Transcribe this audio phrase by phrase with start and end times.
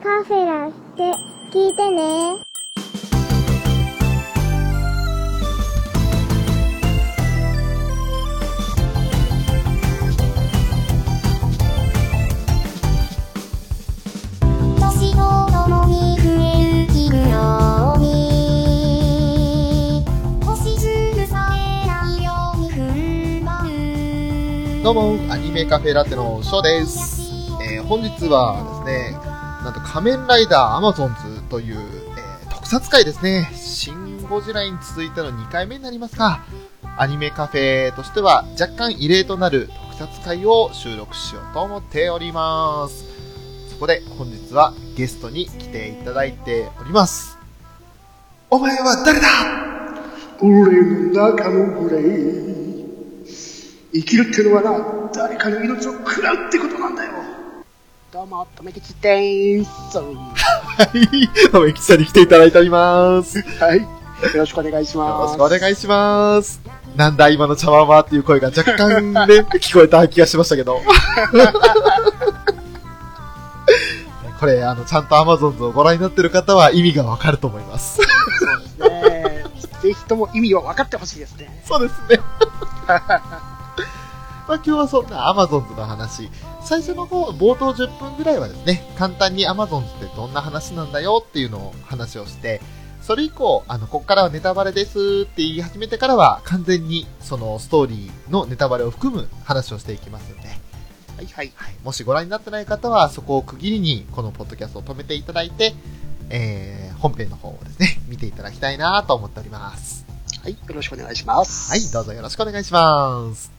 [0.00, 1.12] カフェラって
[1.50, 2.36] 聞いてね。
[24.84, 27.18] どうも、アニメカフェラテのショーです。
[27.60, 29.17] えー本日はですね、
[29.78, 33.50] と仮面ライダーアマゾンズという、えー特撮会ですね。
[33.54, 36.42] シン・ゴジラに続いての2回目になりますが、
[36.98, 43.06] アニメカフェとしては若干異例となる特撮会を収録しようと思っております。
[43.70, 47.38] そこで本日はゲストに来ていただいております。
[48.50, 49.26] お前は誰だ？
[50.40, 52.02] 俺の中の俺
[53.94, 57.12] 生きるってのはな誰かの命を食らうってことなんだよ
[58.10, 60.02] どうもとめきちでーすは
[60.94, 63.36] い、どうも、エキさんに来ていただいております。
[63.36, 63.86] よはいよ
[64.34, 66.58] ろしくお願いしますろしくお願いします。
[66.96, 69.20] なんだ今の茶碗はっていう声が若干ね、
[69.60, 70.80] 聞こえた気がしましたけど。
[74.40, 77.98] これ、あの、ちゃんと Amazon をご覧になってる方は意味がわかると思います。
[77.98, 78.02] そ
[78.86, 79.44] うですね
[79.82, 82.20] ぜひとも意味を分かってほしいですねそうですね。
[84.48, 86.30] まあ、今日はそんな Amazon の話。
[86.68, 92.60] 最初の方、冒頭10分ぐらいはですね、簡単に Amazon ってどんな話なんだよっていうのを話をして、
[93.00, 100.48] それ以降、あの、こっからはネタバレですって言い始めてからは、完全にそのストーリーのネタバレを含む話をしていきますので、
[101.16, 101.52] はいはい。
[101.54, 105.74] はい、もしご覧になってない方は、そこを区切りに、このポッドキャストを止めていただいて、
[106.28, 110.04] えー、本編の方をですね、 見ていただきたいなと思っております。
[110.42, 110.52] はい。
[110.52, 111.70] よろしくお願いします。
[111.70, 113.57] はい、どうぞよろしくお願いします。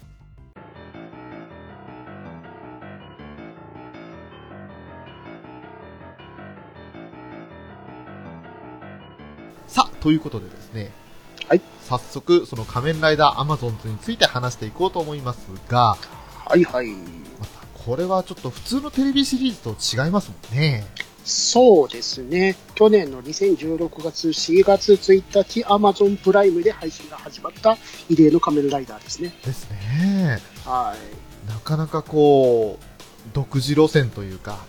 [10.00, 10.92] ということでですね。
[11.48, 11.62] はい。
[11.88, 15.98] 早速、その仮面ライダーアマゾンズについて話していこうと思いますが、
[16.46, 16.88] はいはい
[17.40, 20.86] また、これはちょっと普通のテレビシリーズと違いますもんね。
[21.26, 27.78] そうですね去年の2016月4月1日 Amazon プライムで配信が始まった
[28.10, 30.40] 異例の仮面ライダーですねですね。
[30.66, 32.84] はいなかなかこう、
[33.34, 34.60] 独自路線というか、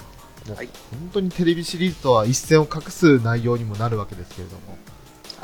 [0.55, 4.77] はい本当にテレビシリーズとは一線を画す内容にもなるわけですけれども、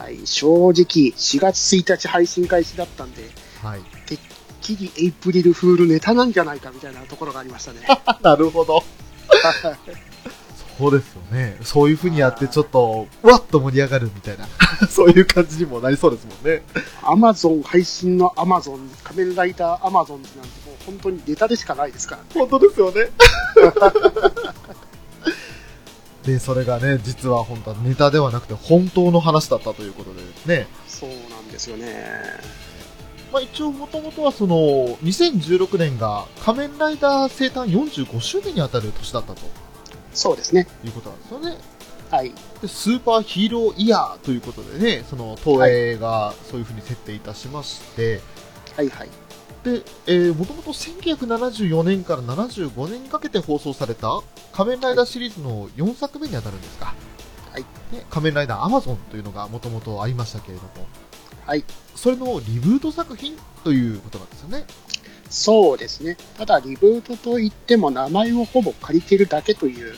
[0.06, 3.28] はい、正直、4月1日配信開始だったんで、
[3.60, 3.80] はい。
[4.62, 7.80] ギリエイプリルフールネタなんじゃないかみたいなところがありましたね。
[8.22, 8.84] なるほど。
[10.78, 11.58] そうですよね。
[11.62, 14.46] そういう風にやってちょっと、わっと盛り上がるみたいな、
[14.88, 16.62] そういう感じにもなりそうですもんね。
[17.02, 22.28] アマゾン配信のアマゾン、仮面ライダーアマゾンなんてもう本当にネタでしかないですからね。
[22.32, 23.10] 本当ですよね。
[26.26, 30.66] で、それがね、実は本当はネタではなくて本当の話だったということでですね。
[30.88, 32.04] そうなんですよね。
[33.32, 34.56] まあ一応もともとはその、
[35.04, 39.42] 2016年が仮面ライダー生誕45周年にあたる年だったと
[40.12, 40.66] そうですね。
[40.84, 41.58] いうことなんですよね。
[42.10, 42.32] はい。
[42.60, 48.20] でスーパーヒーローイヤーということでね、その東映がそういうふうに設定いたしまして、
[48.76, 49.08] はいはい。
[49.66, 54.22] で、えー、もともと1974年から75年にかけて放送された
[54.52, 56.94] 仮面ライダーシリーズの4作目に当たるんですか。
[57.50, 57.62] はい。
[57.92, 60.86] ね、仮面ライダーアマゾンというのがもともとありましたけれども、
[61.44, 61.64] はい。
[61.96, 64.64] それのリブート作品ということなんですよね。
[65.30, 66.16] そうですね。
[66.38, 69.96] ただ、リブートといっても名前をほぼ借りてるだけといううん。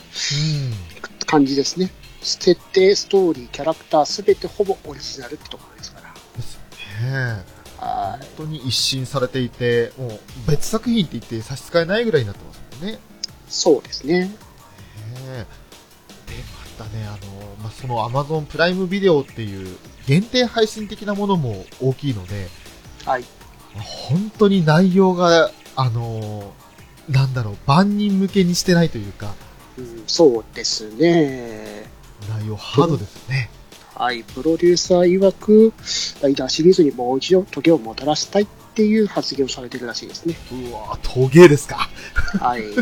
[1.27, 1.91] 感じですね。
[2.23, 6.11] 設定、ストーリー、キャラクター、すべてほぼオリジナルってところですから。
[6.35, 6.61] ですよ
[7.11, 7.58] ね。
[7.79, 12.93] は本当に一新されていて、もう別作品って言って差し支えないぐらいになってますもんね。
[12.93, 12.97] い。
[13.47, 14.21] そうですね。
[14.21, 15.45] ねで、
[16.77, 22.47] またね、あの、まあ、その Amazon プライムビデオっていう限定配信的なものも大きいので、
[23.05, 23.23] はい。
[23.75, 26.53] まあ本当に内容が、あの、
[27.09, 29.33] なんだろう、万人向けにしてないというか、
[29.77, 31.89] うん、そうですね。
[32.29, 33.49] 内容ハードですよね。
[33.99, 34.23] はい。
[34.23, 35.73] プロデューサー曰く、
[36.21, 40.35] ライダーシリーズにもう一度時をもたらしたいっていう発言をされてるらしいですね。
[40.51, 41.89] うわぁ、陶芸ですか？
[42.39, 42.63] はい。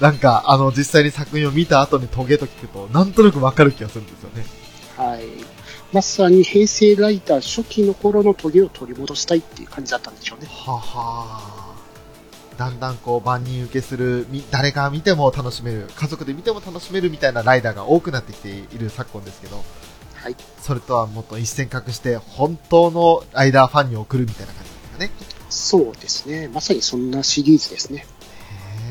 [0.00, 4.44] なんか、あの、実際に作品を見た後に陶芸と聞くと、なんとなくわかる気がするんですよね。
[4.98, 5.22] はい。
[5.94, 10.48] まさに平成ライダー初期の頃のトゲを取り戻したいっていう感じだったんでしょうね。
[10.50, 11.55] はは
[12.56, 19.64] だんだんこう万人受けする、み誰が見ても楽しめる、家族で見ても楽しめるみたいなライダーが多くなってきている昨今ですけど、
[20.14, 20.36] はい。
[20.60, 25.10] それとはもっと一線隠して、本当のライダーファンに送るみたいな感じですかね。
[25.50, 26.48] そうですね。
[26.48, 28.06] まさにそんなシリーズですね。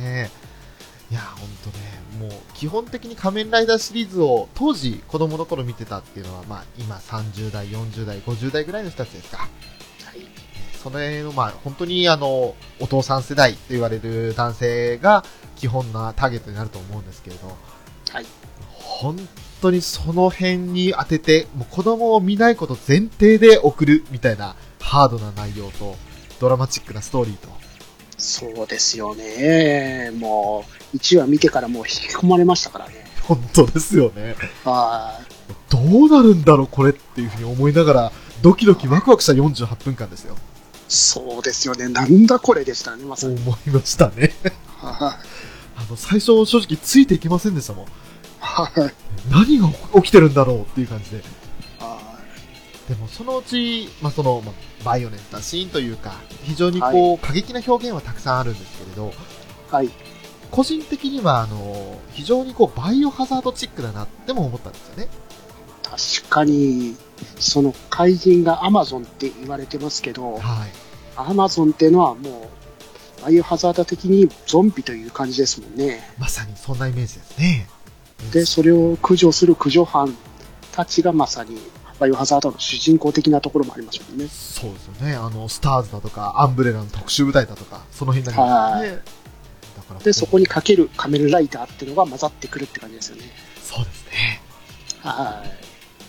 [0.01, 0.45] へえ。
[1.11, 9.47] いや、ほんとね、もう基本的に仮面ライダーシリーズを当時子供の頃見てたっていうのは、まあ今30代、40代、50代ぐらいの人たちですか。
[10.85, 10.91] はい。
[10.91, 15.23] その辺の、まあ本当にあの、お父さん世代と言われる男性が
[15.55, 17.47] 基本なターゲットになると思うんですけれど、
[18.11, 18.25] はい。
[18.71, 19.17] 本
[19.61, 25.95] 当にその辺に当てて、もう子供を見ないこと前提で送るみたいなハードな内容と、
[26.39, 27.47] ドラマチックなストーリーと、
[28.17, 30.11] そうですよね。
[30.15, 33.05] もう、1話見てからもう引き込まれましたからね。
[33.23, 34.35] 本当ですよね。
[34.63, 35.19] は
[35.69, 38.11] どうなるんだろう、これっていうふうに思いながら、
[38.41, 40.35] ドキドキワクワクした48分間ですよ。
[40.87, 40.91] い。
[40.93, 41.87] そうですよね。
[41.87, 43.35] なんだこれでしたね、まさに。
[43.41, 44.33] 思いましたね。
[44.77, 45.27] はい。
[45.77, 47.85] あの、最初正直ついていけませんでしたもん。
[48.39, 48.93] はい。
[49.29, 49.67] 何が
[50.01, 51.21] 起きてるんだろうっていう感じで。
[51.79, 51.99] は
[52.87, 59.11] でもそのうち、まあ、その、まあ、バイオレンスなシーンというか、非常にこう、過激な表現はたくさんあるんですけれど、い。
[59.71, 59.89] はい。
[60.51, 65.07] 個人的には、あの、非常にこう、バイオハザードチックだなっても思ったんですよね。
[65.83, 66.95] 確かに、
[67.39, 70.41] その怪人がアマゾンって言われてますけど、はい。
[71.15, 72.49] アマゾンっていうのはも
[73.19, 76.13] う、バイオハザード的にゾンビという感じですもんね。
[76.17, 77.67] まさにそんなイメージですね。
[78.31, 80.15] で、それを駆除する駆除班
[80.71, 81.57] たちがまさに、
[81.99, 84.27] バイオハザードの主人公的なところもありますもんね。
[84.27, 85.15] そうですよね。
[85.15, 89.01] あの、スターズだとか、アンブレラの特殊部隊だとか、その辺になりますよね。
[89.77, 93.23] だからで、そこにかける仮面ライダーっていうのが混ざってくるって感じですよね。
[93.63, 94.41] そうですね。
[95.01, 95.64] はい。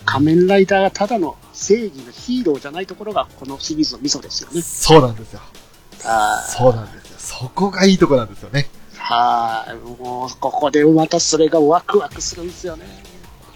[0.07, 4.61] 仮面ライダーがただの正義のヒーローじゃないところがこのシリーズのミソですよね。
[4.61, 5.41] そうなんですよ。
[6.03, 7.15] はいそうなんですよ。
[7.17, 8.69] そこがいいとこなんですよね。
[8.97, 10.01] はい。
[10.01, 12.85] もう、ここでまたそれがワクワクするんですよね。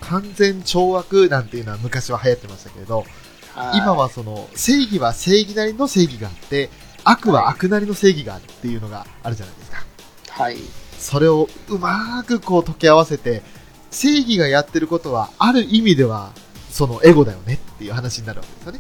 [0.02, 3.06] 完全懲悪なんていうのは昔は流行ってましたけれど、
[3.54, 6.70] はい今はその、正義は正義なりの正義があって、
[7.04, 9.86] 悪は悪なりの正義があるっていうのがあるじゃないですか。
[10.30, 10.58] はい。
[10.98, 13.42] それをうまーくこう溶け合わせて、
[13.90, 16.32] 正義がやってることは、ある意味では、
[16.72, 18.80] そのエゴだよねっていう話になるわけですよね。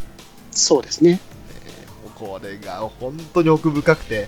[0.51, 1.19] そうですね。
[1.65, 1.91] えー
[2.21, 4.27] これが本当に奥深くて、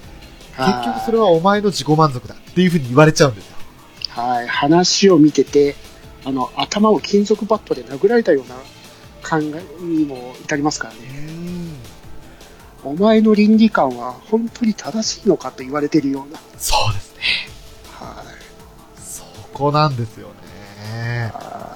[0.56, 3.58] はい結局それはお前の自己満足だっていうふうに言われちゃうんですよ。
[4.10, 4.48] はい。
[4.48, 5.76] 話を見てて、
[6.26, 8.56] あの、頭を金属バットで殴られたような
[9.28, 11.00] 考えにも至りますからね。
[12.84, 16.40] お前の倫理観は本当に正しいのかと言われてるような。
[16.58, 17.22] そうですね。
[17.92, 19.02] はい。
[19.02, 19.24] そ
[19.54, 21.32] こなんですよね。
[21.34, 21.73] あだから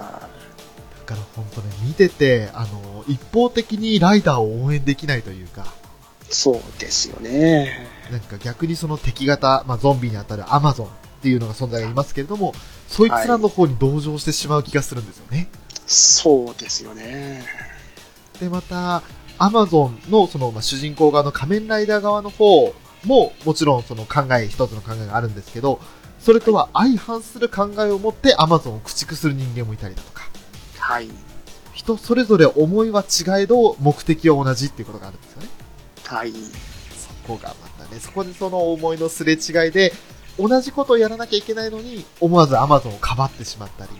[1.37, 5.87] 本当ね、見てて、あの、一方的にライダーを応援できないというか、ー
[6.29, 7.87] そうですよね。
[8.11, 10.89] なんか逆にその敵型、まあ、ゾンビに当たるアマゾンっ
[11.21, 12.53] ていうのが存在がいますけれども、
[12.87, 15.49] そいつらの方に同情してしまう気がするんですよね。
[15.85, 17.45] そうですよね。
[18.39, 19.03] で、また、
[19.39, 22.73] アマゾンのその、まあ、主人公側の仮面ライダー側の方
[23.05, 25.79] も、もちろんその考え、一つの考えがあるんですけど、
[26.19, 30.23] それとは相反する考えを持ってアマゾンを駆逐する人間もいたりだとか、
[30.79, 31.09] はい。
[31.77, 35.47] 人それぞれ思いは違えど、目的は同じっていうことがあるんですよね。
[36.05, 36.31] はい。
[36.31, 39.93] そこがまたね、そこでその思いのすれ違いで、
[40.39, 43.91] 同じことをやらなきゃいけないのに、思わずアマゾンをかばってしまったり、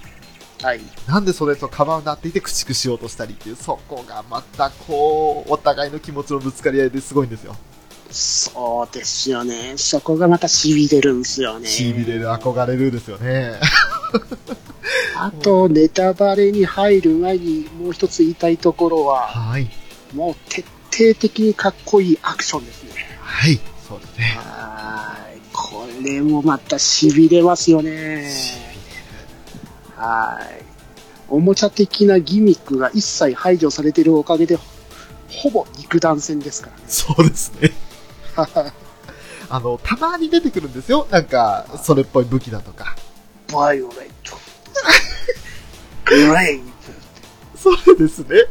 [0.64, 0.82] はい。
[1.08, 7.56] なんでそれとかばうなって言って駆逐しようとしたりっていう、そこがまたこう、お互いの気持ちのぶつかり合いですごいんですよ。
[8.10, 9.76] そうですよね。
[9.78, 11.70] そこがまた痺れるんですよね。
[11.70, 13.60] 痺れる、憧れるですよね。
[15.16, 19.70] あと、ネタバレに入る前にもう一つ言いたいところは、はい。
[20.14, 22.92] もう徹底的にかっこいいアクションですね。
[23.22, 23.60] はい。
[23.88, 24.38] そうですね。
[24.38, 25.40] はい。
[25.54, 28.32] これもまた痺れますよね。
[29.96, 30.64] はい。
[31.30, 34.58] おもちゃ的なギミックが一切排除されているおかげで、
[35.30, 36.84] ほぼ肉弾戦ですからね。
[36.88, 37.72] そうですね。
[39.50, 41.08] あの、たまに出てくるんですよ。
[41.10, 42.96] なんか、それっぽい武器だとか。
[43.52, 44.37] バイオレット。
[46.06, 46.68] グレイプ。
[47.58, 48.46] それですね。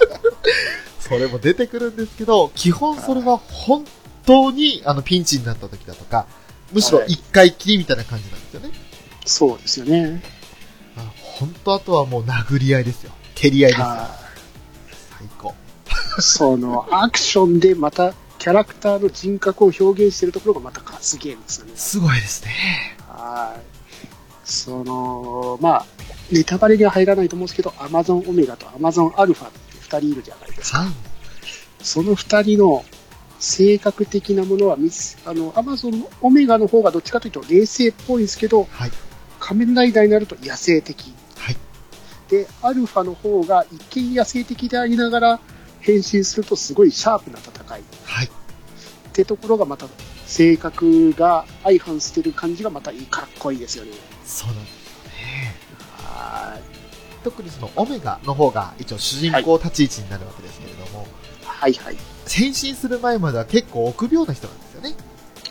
[1.00, 3.84] それも出てくるんですけど、基本それは本
[4.24, 6.26] 当にあのピンチになった時だとか、
[6.72, 8.70] むしろ一回きりみたいな感じなんですよね。
[9.24, 10.22] そうですよね。
[10.96, 13.12] あ本当あとはもう殴り合いですよ。
[13.34, 13.86] 蹴り合いですよ。
[13.86, 14.16] は
[15.18, 15.54] 最高。
[16.18, 16.22] い。
[16.22, 21.72] その、アクションでまた、キャラクターの人格を表現しているところがまたすげえんですよね。
[21.76, 22.96] すごいですね。
[23.06, 23.79] はい。
[24.50, 25.86] その、まあ、
[26.32, 30.78] ネタバレには入らないと思うんですけど、アマゾンオメガとアマゾンアルファって2人いるじゃないですか。
[30.78, 30.92] はい。
[31.82, 32.84] その2人の
[33.38, 38.90] 性格的なものはミス、あの、アマゾンオメガの方がどっちかというと冷静っぽいんですけど、はい。
[39.38, 41.14] 仮面ライダーになると野生的。
[41.36, 41.56] はい。
[42.28, 45.40] で、アルファの方が一見野生的でありながら、
[45.80, 47.80] 変身するとすごいシャープな戦い。
[47.80, 48.30] っはい。
[49.12, 49.86] てところがまた
[50.26, 53.92] 性格が相反してる感じがまたいい、かっこいいですよね。
[54.30, 55.56] そうなんですよね。
[55.98, 56.58] は
[57.24, 61.06] 特にそのオメガの方が一応主人公立ち位置になるわけですけれども、
[61.42, 61.96] いはいはい。
[62.28, 64.94] 変身する前までは結構臆病な人なんですよね。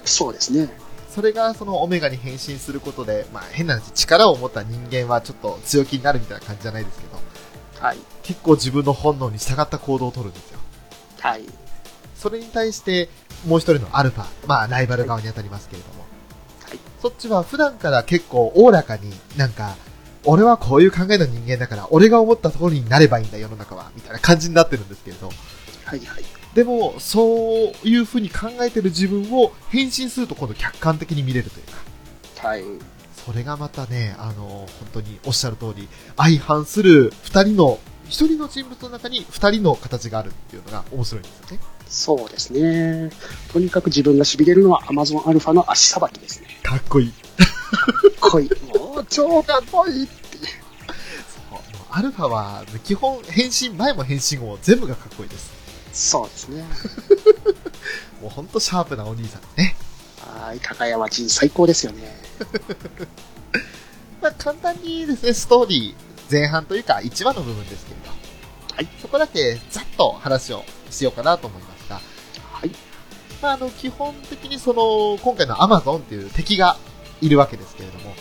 [0.06, 0.70] そうですね。
[1.10, 7.20] それがそのオメガに変身することで、まあ変な話、力を持った人間はちょっと強気になるみたいな感じじゃないですけど、
[7.86, 7.98] はい。
[8.24, 10.60] 結構自分の本能に従った行動を取るんですよ。
[11.20, 11.44] はい。
[12.16, 13.10] それに対して、
[13.46, 15.99] もう一人のアルファ、まあライバル側に当たりますけれども、はい。
[17.02, 19.76] そっちは普段から結構おおらかになんか、
[20.26, 25.28] 俺はこういう考えの人間だから、俺が思った通りになればいいんだ世の中は、みたいな感じになってるんですけれど、
[25.86, 26.24] はいはい。
[26.54, 31.66] でも、そういう風に考えてる自分を変身すると今度客観的に見れるという
[32.42, 32.64] か、はい。
[33.26, 35.88] それがまたね、あの、本当におっしゃる通り、
[36.18, 41.60] 相反する二人の、一人の人物の中に二人の形があるっていうのが面白いんですよね。
[41.90, 43.10] そうですね。
[43.52, 46.48] とにかく自分が痺れるのは Amazon アルファの足さばきですね。
[46.62, 47.12] かっこいい。
[47.12, 48.50] かっこいい。
[48.78, 50.44] もう超かっこいいっていう。
[51.50, 55.52] そうアルファは、基本、変身前も変身後も全部がかっこいいです。
[55.92, 56.64] そうですね。
[58.22, 59.76] もうほんとシャープなお兄さんね。
[60.20, 60.60] はい。
[60.60, 62.16] 高山人最高ですよね。
[64.22, 68.88] まあ、簡単にですね、ストーリー、前半というか1話の部分ですけれど、はい。
[69.02, 71.79] そこだけざっと話をしようかなと思います。
[73.42, 76.78] まあ、あの、基本的にその、今回のアマゾンっていう敵が
[77.22, 78.14] いるわけですけれども、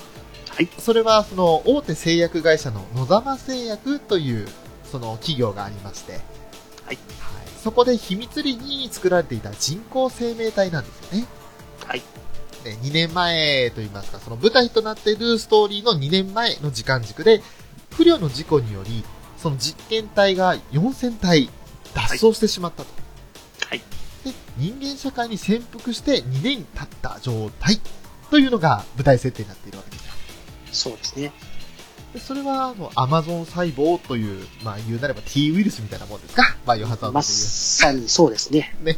[0.51, 0.69] はい。
[0.79, 4.49] それはその、大手製薬会社の野沢製薬という、
[4.91, 6.21] その企業がありまして、
[6.85, 6.99] はい。
[7.63, 11.27] そこで秘密裏に作られていた人工生命体なんですよね。
[11.87, 12.03] はい。
[12.65, 17.43] で2年前といいますか、その舞台となっているストーリーの2年前の時間軸で、
[17.91, 19.05] 不慮の事故により、
[19.37, 21.51] その実験体が4000体
[21.95, 22.89] 脱走してしまったと。
[22.91, 23.08] はい。
[24.59, 27.81] で、人間社会に潜伏して2年経った状態
[28.31, 30.13] というのが舞台設定になっているわけですよ。
[30.73, 31.33] そうですね。
[32.13, 36.57] でそれは、あの、アマゾン細胞という、まあ言うなれば T ウイルスみたいなもんですか？
[36.65, 37.23] バイオハザードいう。
[37.23, 38.75] さにそうですね。
[38.83, 38.97] ね、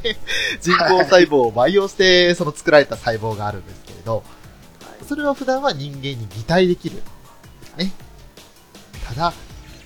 [0.61, 4.25] 人工細胞を培養して、その作られた細胞があるんですけれど、はい
[5.09, 7.03] それは普段は人間に擬態できる。
[7.77, 7.91] ね。
[9.09, 9.33] ただ、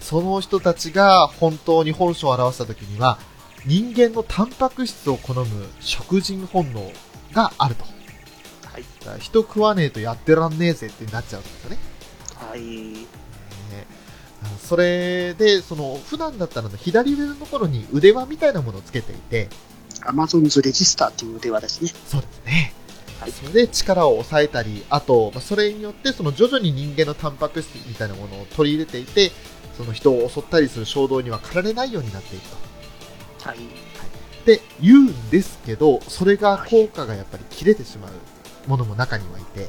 [0.00, 3.18] その人たちが本当に本性を表した時には、
[3.66, 6.92] 人間のタンパク質を好む食人本能
[7.32, 7.84] があると。
[7.84, 8.84] はい。
[9.00, 11.78] だから人食わねえとやってらんねえぜってなっちゃうんですよね。
[12.34, 12.60] はい。
[12.60, 13.06] ね
[14.60, 19.48] それで、その、普段だったら左上のところに腕輪みたいなものをつけていて、
[20.02, 21.90] Amazon's レジスターっていう腕輪ですね。
[22.06, 22.74] そうですね。
[23.20, 29.30] はいそれで力を抑えたり、あと、まあそれによって、その徐々に人間のタンパク質みたいなものを取り入れていて、
[29.78, 32.63] その人を襲ったりする衝動には駆られないようになっていくと。
[33.44, 33.58] はい。
[34.46, 39.68] で、言うんですけど、それが効果がやっぱり切れてしまうものも中にはいて、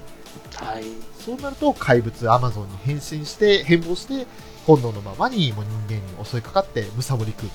[0.56, 0.84] はい。
[1.20, 4.28] そうなると怪物アマゾンに変身して、変貌して、
[4.66, 7.50] 本能のままにもう人間に襲いかかって、むさぼり食う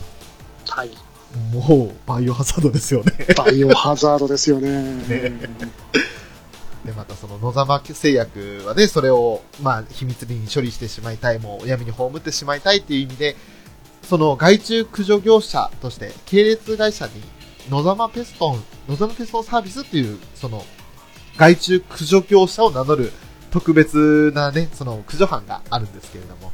[0.69, 0.91] はい。
[0.91, 0.99] と。
[1.59, 3.13] もう、バイオハザードですよね。
[3.37, 5.03] バイオハザードですよね。
[6.85, 13.37] で、またその野沢製薬はね、それを、まあ、秘密裏に処理してしまいたい、もう闇に葬ってしまいたいっていう意味で、
[14.11, 17.13] その害虫駆除業者として、系列会社に
[17.71, 20.65] 野沢ペストン、野沢ペストンサービスっていう、その、
[21.37, 23.13] 害虫駆除業者を名乗る
[23.53, 26.51] 特別なね、その駆除班があるんですけれども、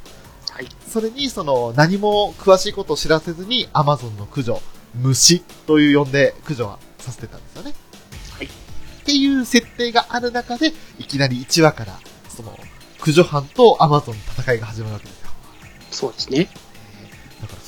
[0.51, 0.69] はい。
[0.87, 4.61] それにその何も詳しいことを知らせずに Amazon の駆除、
[4.95, 7.75] 虫という呼んで駆除はさせてたんですよね。
[8.37, 8.47] はい。
[8.49, 8.51] っ
[9.07, 11.99] ていう設定がある中で、いきなり1話から、
[12.29, 12.55] その、
[12.99, 15.31] 駆除班と Amazon の戦いが始まるわけですよ。
[15.91, 16.51] そうですね。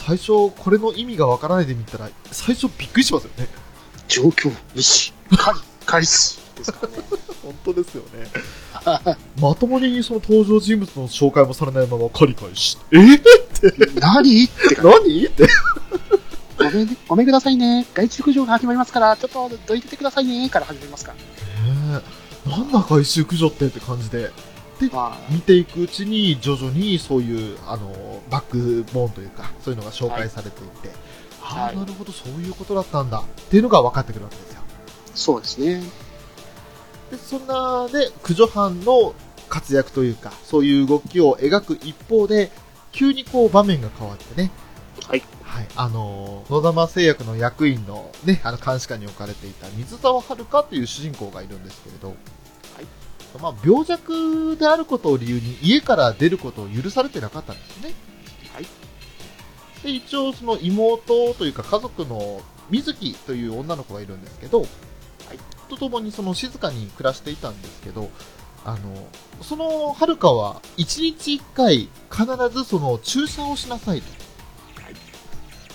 [0.08, 3.46] 最初、これの意味がわからないで見たら、最初びっくりしますよね。
[4.08, 7.04] 状況、虫、カリ、カリスですからね。
[7.44, 8.26] 本当ですよね。
[9.38, 12.96] まともにその登場人物の紹介もされないままカリカリし、え？
[14.00, 14.44] 何？
[14.44, 15.26] って感 何？
[15.26, 15.44] って。
[15.46, 15.50] じ。
[16.58, 17.86] ごめんね、ごめんくださいね。
[17.92, 20.48] 外虫駆除が始まりますから、ちょっとどいててくださいね。
[20.48, 21.16] から始まりますから。
[21.98, 22.02] ね
[22.46, 23.66] えなんだ回収駆除って？
[23.66, 24.30] って感じで、
[24.92, 30.90] ま見ていくうちに徐々にそういう、あの、バックボーンというか、そういうのが紹介されていって、
[31.42, 34.61] ああ、はいなるほど、そういうことだったんだっていうのが分かってくるわけですよ。
[34.61, 35.82] あ、そうですね。
[37.11, 39.14] で、そんなね、駆除班の
[39.49, 42.50] 活躍というか、そういう動きを描く一方で、
[42.92, 44.50] 急にこう場面が変わってね、
[45.06, 45.23] はい。
[45.42, 52.14] はい、あの野玉製薬の役員のね、あの監視下に置かれていた水沢遥という主人公がいるんですけれど、
[53.40, 57.92] まあ、病弱であることを理由に家から出ることを許されてなかったんですね。
[58.54, 58.66] はい。
[59.82, 64.64] で、一応その妹というか家族の水木という女の子がいるんですけど、
[65.68, 68.11] と共にその静かに暮らしていたんですけど、
[68.64, 69.06] あの、
[69.42, 74.11] そのはるかは1日1回必ずその注射をしなさいと。
[74.82, 74.94] はい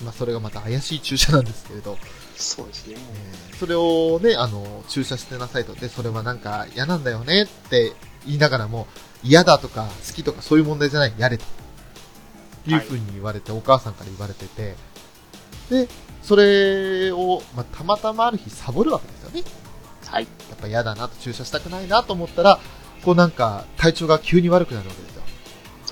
[0.02, 1.96] まあそれがまた怪しい注射なんですけれど、
[2.36, 2.96] そうですね。
[2.96, 5.74] えーそれをね、あの、注射してなさいと。
[5.74, 7.92] で、それはなんか嫌なんだよねって
[8.26, 8.88] 言いながらも、
[9.22, 11.44] 嫌だとか好きとかそういう問題じゃない、やれと。
[12.66, 14.74] いうふうに言われて、お母さんから言われてて、
[15.70, 15.88] で、
[16.22, 19.42] それを、まあ、たまたまある日サボるわけですよね。
[20.06, 20.24] はい。
[20.24, 22.58] やっぱ嫌だなと注射したくないなと思ったら、
[23.04, 25.22] こうなんか体調が急に悪くなるわけですよ。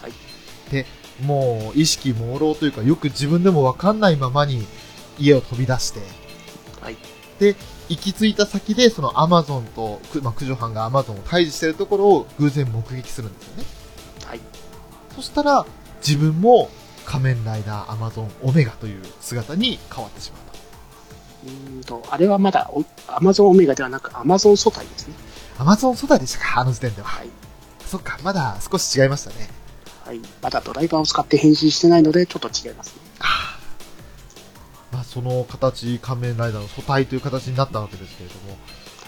[0.01, 0.87] はい。
[1.23, 4.67] もう意識朦朧というか、よく自分でもわかんないままに
[5.19, 6.09] 家を飛び出して、はい。
[7.43, 7.57] で、
[7.89, 13.65] 行き着いた先で、そのアマゾンと、くまあ、駆除班がアマゾンを退治してるところを偶然目撃するんですよね。
[14.25, 14.41] はい。
[15.15, 15.67] そしたら、
[16.01, 16.71] 自分も
[17.05, 20.59] 仮面ライダーアマゾンオメガという姿に変わってしまうと。
[21.45, 25.15] うーんと、あれはまだおアマゾンオメガではなくアマゾン素体ですね。
[25.59, 26.61] アマゾン初代でしたか？
[26.61, 27.09] あの時点では。
[27.09, 27.29] はい。
[27.87, 29.51] そっか、まだ少し違いましたね。
[30.05, 30.21] はい。
[30.41, 33.03] まだドライバーを使って変身してないので、ちょっと違いますね。
[33.21, 33.52] あー
[34.93, 38.59] まあ、その形、仮面ライダーの素体という形になったわけですけれども、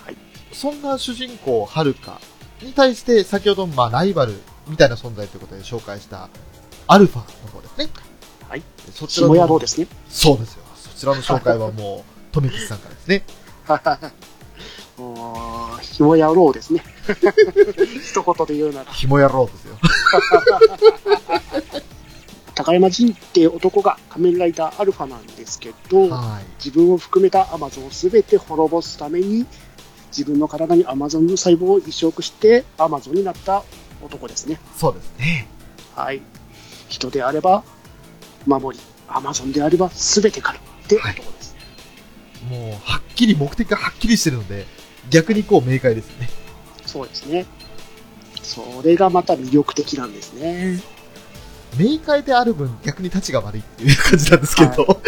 [0.04, 0.16] はい。
[0.52, 2.20] そんな主人公、はるか
[2.62, 6.30] に対して、先ほど、まあ、ライバルみたいな存在ということで紹介した、
[6.86, 7.88] アルファの方ですね。
[8.48, 8.62] はい。
[8.92, 9.86] そちらの下野郎ですね。
[10.08, 10.62] そうですよ。
[10.74, 13.24] そちらの紹介はもう、富吉さんからですね。
[14.96, 16.82] もう、ひも野郎ですね。
[18.02, 18.92] 一言で言うなら。
[18.92, 19.76] ひもやろうですよ。
[22.54, 26.44] 高山仁って男が仮面ライダーアルファなんですけど、はい。
[26.64, 29.46] 自分を含めたアマゾンを全て滅ぼすために、
[30.16, 33.64] 自分の体にアマゾンの細胞を移植してアマゾンになった
[34.00, 34.61] 男ですね。
[34.76, 35.49] そうですね。
[35.96, 36.23] はい。
[36.88, 37.64] 人であれば
[38.46, 41.56] 守り、アマゾンであれば全て狩るって男です。
[42.49, 44.66] もう、はっきり、目的がはっきりしてるので、
[45.11, 46.28] 逆にこう、明快ですよね。
[46.87, 47.46] そうですね。
[48.42, 50.80] それがまた魅力的なんですね。
[51.78, 55.00] 明快である分、逆に立ちが悪いっていう感じなんですけど。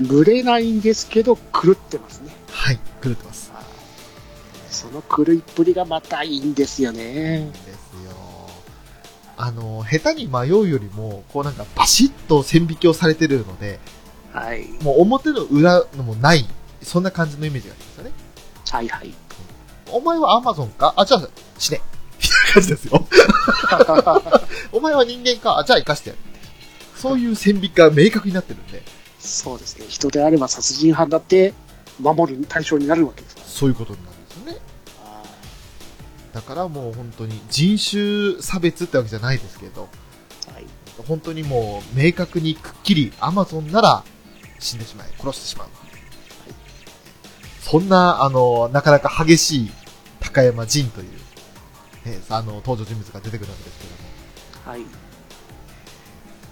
[0.00, 2.34] ぶれないんですけど狂ってますね。
[2.50, 3.52] はい、狂ってます。
[4.70, 7.50] その狂いっぷりがまたいいんですよね。
[7.50, 7.66] です
[8.06, 8.16] よ。
[9.36, 13.78] あの、下手に迷うよりも、こうなんかバシッと線引きをされてるので、
[14.32, 14.68] はい。
[14.82, 16.46] もう表の裏のもない、
[16.82, 18.12] そんな感じのイメージがありますよね。
[18.70, 19.14] はいはい。
[19.90, 20.94] お前はアマゾンか？
[20.96, 21.80] あ、じゃあ、死ね。
[22.30, 23.06] な感じですよ。
[24.72, 25.58] お前は人間か？
[25.58, 26.20] あ、じゃあ生かしてやる。
[26.96, 28.82] そういう線引きが明確になってるんで、
[29.18, 29.86] そうですね。
[29.88, 31.54] 人であれば殺人犯だって
[31.98, 33.46] 守る対象になるわけですから。
[33.46, 34.58] そういうことになるんですよね。
[36.32, 39.88] だからもう本当に人種差別ってわけじゃないですけど、
[40.52, 40.66] はい。
[41.08, 44.04] 本当にもう明確にくっきりアマゾンなら
[44.58, 45.68] 死んでしまえ、殺してしまう。
[47.62, 49.70] そんな、あの、なかなか激しい
[50.18, 51.08] 高山仁という、
[52.04, 54.80] ね、あの、登場人物が出てくるわけですけども、はい。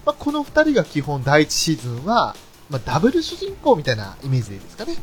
[0.04, 2.34] まあ、この二人が基本第一シーズンは、
[2.70, 4.96] まあ、ダブル主人公みたいなイメージでいいですかね。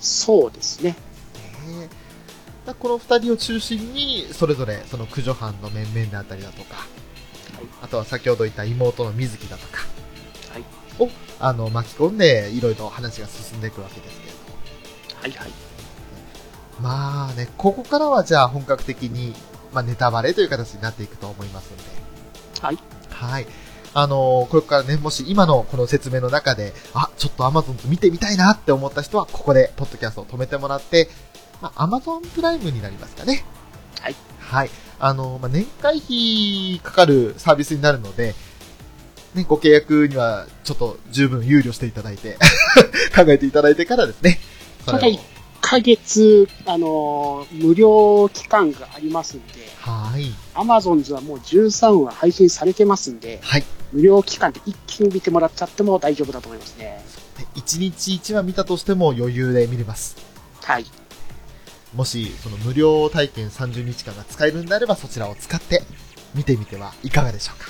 [0.00, 0.90] そうですね。
[0.90, 1.88] ね
[2.66, 6.86] だこの二人を中心に、それぞれその駆除班の面々であったりだとか、はい。
[7.82, 9.78] あとは先ほど言った妹の水木だとか、
[10.52, 10.64] はい。
[10.98, 14.44] を、あの、巻き込んで、いろいろ話が進んでいくわけですけれども。
[15.22, 15.68] はいはい。
[16.80, 19.34] まあね、ここからはじゃあ本格的に、
[19.72, 21.82] まあネタバレという形になっていくと思いますので。
[22.60, 22.78] はい。
[23.10, 23.46] はい。
[23.94, 31.08] あのこれからね、もし今のこの説明の中で、あ、ちょっと Amazon と見てみたいなって思った人は、ここで、ポッドキャストを止めてもらって、
[31.60, 33.44] まあ、Amazon プライムになりますかね。
[34.00, 34.16] はい。
[34.38, 34.70] はい。
[35.00, 38.34] あのまあ、年会費かかるサービスになるので、
[39.34, 42.36] ね、ご契約にはちょっと十分憂慮していただいて、
[43.14, 44.40] 考えていただいてからですね。
[44.84, 45.18] それをただ1
[45.70, 50.32] ヶ月、あのー無料期間がありますんで、はい。
[50.54, 53.64] Amazon はもう13話配信されてますんで、はい。
[53.92, 57.04] 無料期間で一気に見てもらっちゃっても大丈夫だと思いますね。
[57.36, 60.16] で1日1話見たとしても余裕で見れます。
[60.62, 60.86] はい。
[61.94, 65.82] もし、その無料体験30日間が使えるんであれば、そちらを使って
[66.34, 67.68] 見てみてはいかがでしょうか。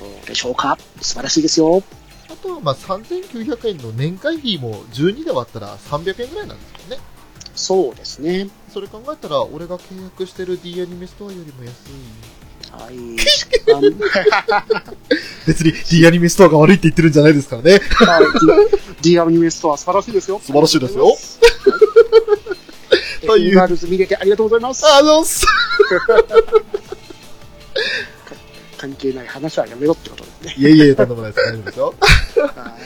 [0.00, 0.76] どうでしょうか？
[1.00, 1.82] 素晴らしいですよ。
[2.28, 7.02] あとは、まあ、3900円の年会費も12で割ったら300円ぐらいなんですよね。
[7.60, 8.48] そうですね。
[8.72, 11.90] それ考えたら、俺が契約してる D アニメストアよりも安い。
[12.72, 12.94] はい。
[15.46, 17.80] 別に D アニメストアが悪いって言ってるんじゃないですからね。
[17.92, 18.24] はい
[19.02, 20.40] D アニメストア素晴らしいですよ。
[20.42, 21.14] 素晴らしいですよ
[23.20, 23.56] とといういう。
[23.56, 24.86] ガールズ見れてありがとうございます。
[24.86, 25.44] あのす、
[28.78, 30.54] 関係ない話はやめろってことですね。
[30.56, 31.46] いえいえ、とんでもないです。
[31.46, 31.94] 大丈夫ですよ。
[32.54, 32.79] はい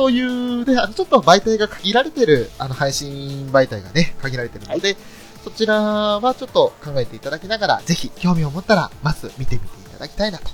[0.00, 4.96] そういうね、あの、ちょっと媒体が限られてる、あの、配信媒体がね、限られてるので、
[5.44, 10.48] そちらはちょっと考えていただきながら、ぜひ興味を持ったら、まず見てみていただきたいなと。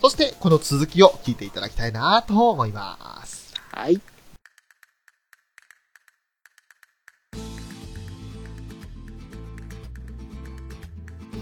[0.00, 3.52] そして、この続きを聞いていただきたいなと思います。
[3.72, 4.00] はい。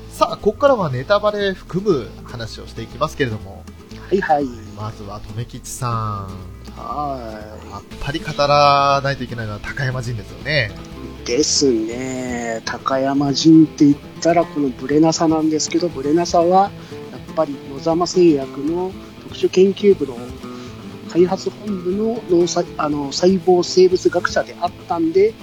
[0.08, 3.62] さあ、ここからはネタバレ含む話をしていきますけれども、
[4.08, 4.46] はいはい。
[4.74, 6.55] まずは、とめきちさん。
[6.82, 10.70] はやっぱり語らないといけないのは高山人ですよね。
[11.22, 11.26] い。
[11.26, 12.62] ですね。
[12.64, 16.70] 高山人って言ったらこのブレナサなんですけど、ブレナサは
[17.12, 18.92] やっぱり野沢製薬の
[19.24, 20.16] 特殊研究部の
[21.10, 25.34] 開発本部の脳細あの細胞生物学者であったんで、はい。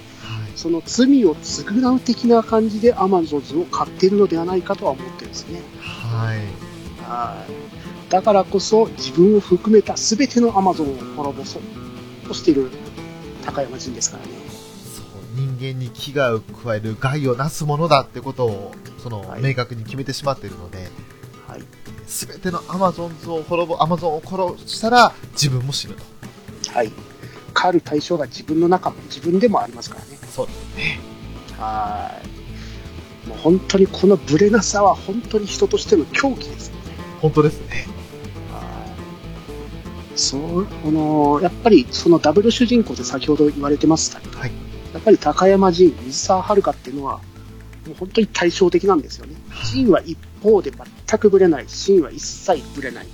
[0.56, 5.62] その罪を償う的な感じでアマゾンズを買っているのではないかとは思ってるんですね。
[5.80, 6.38] はい。
[7.02, 7.83] はい。
[8.13, 12.69] だからこそ自分を含めた全てのアマゾンを滅ぼそうとしている
[13.43, 14.30] 高山人ですからね。
[14.95, 20.91] そう、人間に危害を加える害をなすものだってことを、その、はい明確に決めてしまっているので、
[21.47, 21.63] はい。
[22.06, 26.04] すべてのアマゾンズを滅ぼ、アマゾンを殺したら自分も死ぬと。
[26.71, 26.91] はい。
[27.56, 30.19] 狩る対象が自分の中も自分でもありますからね。
[30.32, 30.99] そうですね。
[31.58, 32.21] は
[33.26, 33.28] い。
[33.28, 36.82] もう本当にこのブレなさは本当に人としての狂気ですよね。
[37.19, 37.91] 本当ですね。
[40.13, 40.19] はい。
[40.19, 44.52] そう、この、やっぱりそのダブル主人公で先ほど言われてましたけど、はい
[44.93, 47.17] やっぱり高山仁、水沢遥っていうのは、
[47.88, 49.36] もう本当に対照的なんですよね。
[49.63, 51.65] 仁は一方で全くブレない。
[51.67, 53.08] 真は一切ブレない。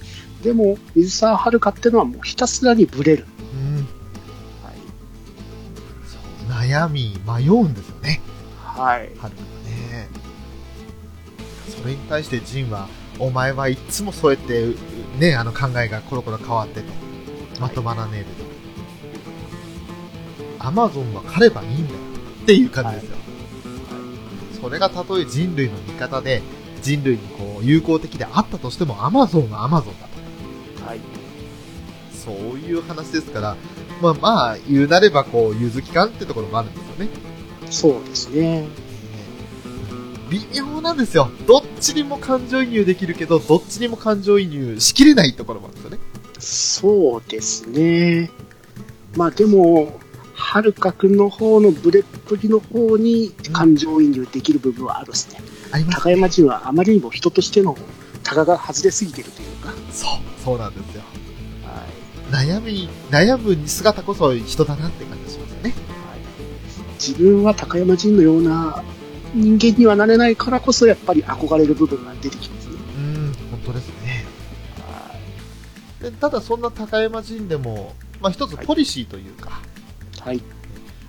[0.43, 3.25] でも、水沢遥っていうのはもうひたすらにブレる。
[3.53, 3.75] うん。
[3.77, 3.85] はい。
[6.05, 8.21] そう、悩み、迷うんですよね。
[8.61, 9.09] はい。
[9.17, 10.09] はね。
[11.81, 14.75] それに対してジンは、お前はいつもそうやって、う
[15.19, 16.87] ね、あの考えがコロコロ変わってと。
[17.59, 18.49] まとまらねえでと。
[20.59, 21.99] アマゾンは狩ればいいんだよ。
[22.43, 23.17] っていう感じですよ。
[24.61, 26.41] それがたとえ人類の味方で、
[26.81, 30.07] 人類にこう、友好的であったとしても、アマゾンはアマゾンだ
[30.79, 30.85] と。
[30.85, 30.99] はい。
[32.13, 33.57] そういう話ですから、
[34.01, 37.09] まあまあ、言うなればこう、融通機関ってところもあるんですよね。
[37.69, 38.67] そうですね。
[40.29, 41.29] 微妙なんですよ。
[41.47, 45.97] どっちにも感情移入できるけど、どっちにも感情移入しきれないところもあるんですよね。
[46.39, 48.31] そうですね。
[49.15, 49.99] まあでも、
[50.33, 55.41] はるかくんの方のブレっぷりの方に感情移入できる部分はあるですね。
[55.71, 57.77] あります高山人はあまりにも人としての
[58.23, 60.09] タガが外れすぎてるというか、そう、
[60.43, 61.01] そうなんですよ。
[61.63, 65.73] はい悩み、悩む姿こそ人だなって感じがしますよね。
[66.99, 68.83] 自分は高山人のような
[69.33, 72.75] 人間にはなれないからこそやっぱり憧れる部分が出てきますね。
[72.97, 74.25] うん、本当ですね。
[74.79, 75.15] は
[76.01, 79.61] でただそんな高山人でも、まあ一つポリシーというか、
[80.17, 80.21] い。
[80.21, 80.41] はい。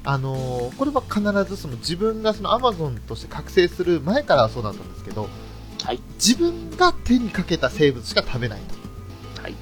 [0.03, 5.29] あのーこれは必ずその自分がそのアマゾンとして覚醒する前からはそうだったんですけど、
[5.85, 8.61] はい自分が手にかけた生物しか食べない
[9.37, 9.43] と。
[9.43, 9.55] はい。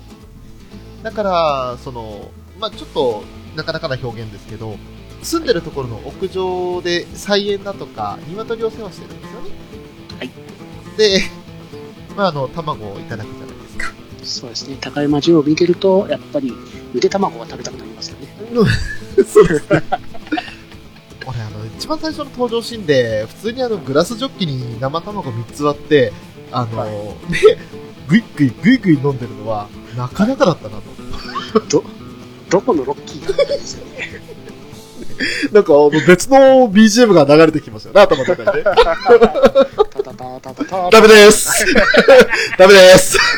[1.03, 3.23] だから、その、まあちょっと、
[3.57, 4.77] なかなかな表現ですけど、
[5.23, 9.51] 住んでるところの屋上で菜園だとか、鶏を世話してるんですよね。
[10.19, 10.31] はい。
[10.97, 11.23] で、
[12.17, 13.93] まああの、卵をいただくじゃないですか。
[14.23, 14.77] そうですね。
[14.81, 16.53] 高山人を見てると、やっぱり
[16.95, 18.29] ゆで卵が食べたくなりますよね。
[19.27, 19.83] そうですね。
[21.27, 26.13] 俺、あの、一番最初の登場シーンで、普通にあの、グラスジョッキに生卵3つ割って、
[26.51, 26.91] あの、はい
[27.33, 27.59] で、
[28.09, 31.61] ぐいぐいぐいぐい飲んでるのは、なかなかだったなと。
[31.69, 31.85] ど、
[32.49, 34.23] どこのロッキーなんですよね。
[35.53, 35.73] なんか、
[36.07, 38.65] 別の BGM が流れてきましたよね、頭の中にね。
[40.91, 41.65] ダメです
[42.57, 43.19] ダメです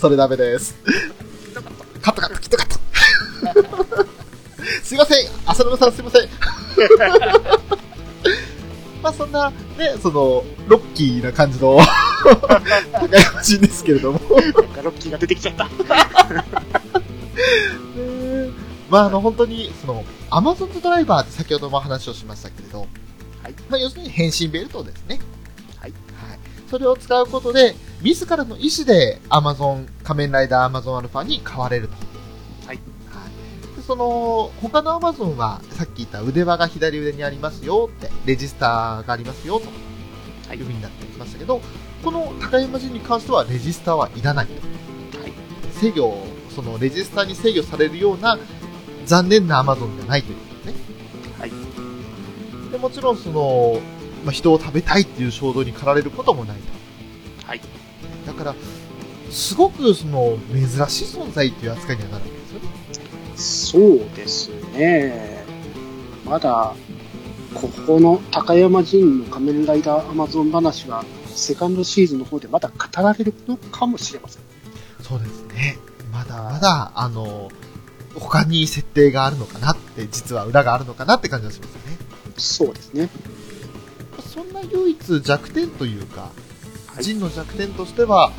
[0.00, 0.74] それダメです。
[2.00, 2.76] カットカット、きっとカット
[4.82, 6.28] すいません浅沼さんすいません
[9.02, 9.56] まあそんな、ね、
[10.02, 11.78] その、ロッキーな感じの、
[12.22, 12.38] 高
[13.08, 14.18] 山人ですけれども。
[14.18, 15.68] なんかロッキーが出てきちゃった。
[18.90, 22.80] まああの本当に、その、アマゾンズドライバーって先ほども話をしましたけれど、
[23.42, 25.20] はいまあ要するに変身ベルトですね。
[25.78, 25.92] はい。
[25.92, 26.38] はい。
[26.68, 31.94] それを使うことで、自らの意思でアマゾン、仮面ライダーアマゾンアルファに変われると。
[32.66, 32.76] はい。
[33.76, 39.66] でその、他のアマゾンは、さっき言った腕輪が左腕にありますよって、レジスターがありますよと、
[40.48, 41.60] はいいう風になってきましたけど、
[42.04, 45.18] この高山人に関してはレジスターはいらないと。
[45.18, 45.32] はい。
[45.72, 48.38] 制御、そのレジスターに制御されるような
[49.06, 50.74] 残念なアマゾンじゃないということね。
[51.38, 52.70] はい。
[52.70, 53.80] でもちろんその、
[54.24, 57.46] まあ、人を食べたいっていう衝動に駆られることもないと。
[57.46, 57.60] はい。
[58.26, 58.54] だから、
[59.30, 65.44] すごくその珍しい存在っていう扱いにはなるわけですよそうですね。
[66.24, 66.74] まだ、
[67.54, 74.42] ここの高山陣の仮面ライダーアマゾン話は、セカンドシーズンの方でまだ語られるのかもしれません。
[75.02, 75.78] そうですね。
[76.12, 77.50] まだまだ、あの、
[78.18, 81.98] 他に設定があるのかなって、実は裏があるのかなって感じがしますよね。
[82.36, 83.08] そうですね。
[84.34, 88.32] そんな唯一弱点というか、はいジンの弱点としては、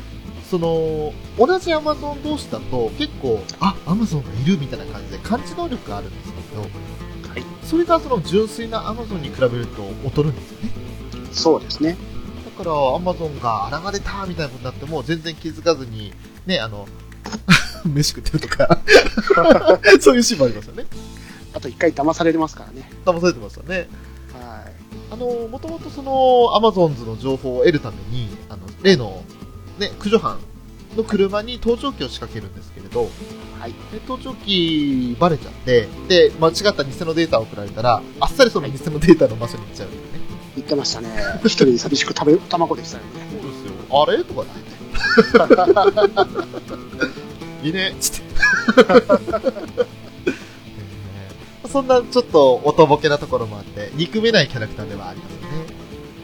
[0.50, 6.68] その、同じアマゾン同士だと結構、あ、アマゾンがいるみたいな感じで感知能力があるんですけど、は
[7.36, 7.44] い。
[7.62, 10.70] それがその純粋なアマゾンに比べると劣るんですよね。
[11.32, 11.96] そうですね。
[12.58, 16.12] だから、アマゾンが現れたみたいなことになっても、全然気づかずに、
[16.46, 16.88] ね、あの、
[17.88, 18.80] 飯食ってるとか、
[20.00, 20.86] そういうシーンもありますよね。
[21.54, 22.90] あと一回騙されてますからね。
[23.04, 23.88] 騙されてましたね。
[24.32, 24.72] はい。
[25.10, 29.22] あの、もともとその、アマゾンズの情報を得るために、あの、例の、
[29.78, 30.38] ね、駆除班
[30.96, 33.10] の車に盗聴器を仕掛けるんですけれど、
[33.58, 33.72] はい。
[33.92, 40.08] で盗聴器バレちゃって、で、間違った偽のデータを送られたら、あっさりその偽のデータの場所に行っちゃうんだよね。
[40.56, 41.08] 言ってましたね。
[41.44, 43.10] 一人で寂しく食べ、卵でしたよね。
[43.40, 44.02] そうですよ。
[44.02, 44.24] あれ？
[44.24, 44.68] とか言って。
[47.62, 48.22] いいね、つって。
[48.76, 50.32] え
[51.64, 55.38] ーそんなちょっとおとぼけなところもあって、憎めないキャラクターではありますね。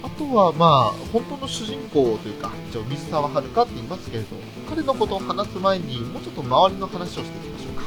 [0.03, 4.37] あとは、まあ、本当の主人公というか、一応水沢遥って言いますけれど、
[4.68, 7.83] 彼のことを話す前に、もうちょっと周りの話をしていきましょうか。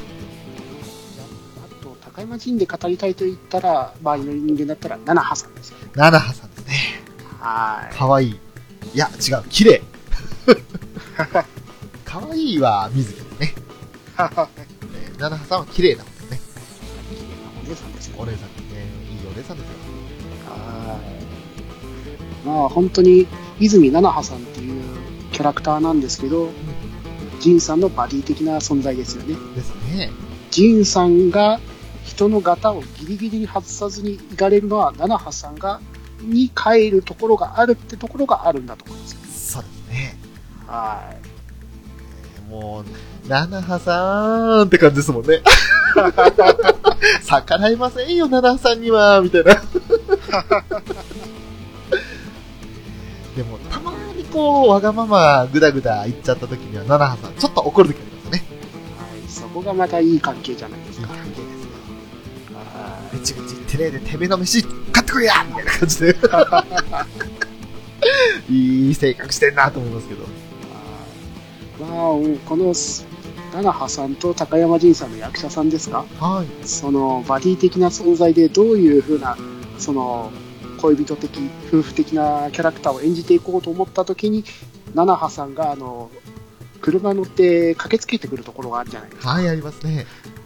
[1.80, 5.76] あと、高山陣で語りたいと言ったら、周りの人間だったら、七波さんですよ。
[5.94, 6.74] ナナハさんですね。
[7.40, 8.30] はかわいい。
[8.30, 9.82] いや、違う、綺麗。
[12.04, 13.46] かわいいは水木ね。
[13.46, 13.50] い。
[14.94, 16.62] えー、ナナハさんは綺麗な方ですね。
[17.64, 18.16] お姉さんですよ。
[18.18, 18.86] お姉さんね。
[19.10, 19.74] いいお姉さんですよ。
[20.48, 20.98] は
[22.44, 22.46] い。
[22.46, 23.26] まあ、本当に、
[23.60, 24.82] 泉七葉さんっていう
[25.32, 26.50] キャラクターなんですけど、
[27.40, 29.36] ジンさんのバディ的な存在ですよね。
[29.54, 30.10] ですね。
[30.50, 31.60] ジンさんが
[32.04, 35.80] 人のガタをギリギリに外さずにいられるのは、七葉さんが、
[36.20, 39.18] に帰るところがあるってところがあるんだと思うんですよ。
[39.24, 40.18] そうですね。
[40.66, 41.27] はい。
[42.50, 45.42] えーもう、ナナハさんって感じですもんね。
[47.28, 49.54] 逆らえませんよ、ナナハさんには、みたいな。
[53.36, 58.44] でも、たまにこう、わがままぐだぐだ言っちゃった時には、ナナハさん、ちょっと怒る時ありますね。
[58.98, 59.30] はい。
[59.30, 61.06] そこがまたいい関係じゃないですか。
[61.06, 61.48] いい関係ですよ。
[62.54, 66.16] はぐちぐちてねえで、てめえの飯買ってこいやみたいな感じで。
[68.50, 70.24] いい性格してんなと思いますけど。
[71.78, 71.82] い。
[71.82, 71.90] まあ、
[72.48, 72.74] この、
[73.50, 76.04] 七葉さんと高山仁さんの役者さんですか？
[76.20, 76.66] はい。
[76.66, 79.38] そのバディ的な存在でどういうふうな
[79.78, 80.30] その
[80.82, 84.44] 恋人的夫婦的なキャラクターを演じていこうと思った時に
[84.94, 86.10] 七葉さんがあの
[86.82, 89.30] 車乗って駆けつけてくるところがあるじゃないですか？
[89.30, 90.04] はい、ありますね。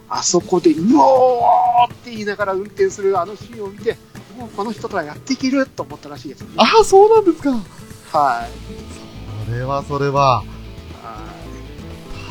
[0.08, 3.96] あそこでうおーって言いながら運転するあのシーンを見て
[4.38, 7.50] もうこの人とはやっていけると思ったらしいですよねああ、そうなんですか。
[8.16, 8.50] はい
[9.46, 10.44] それは、それは。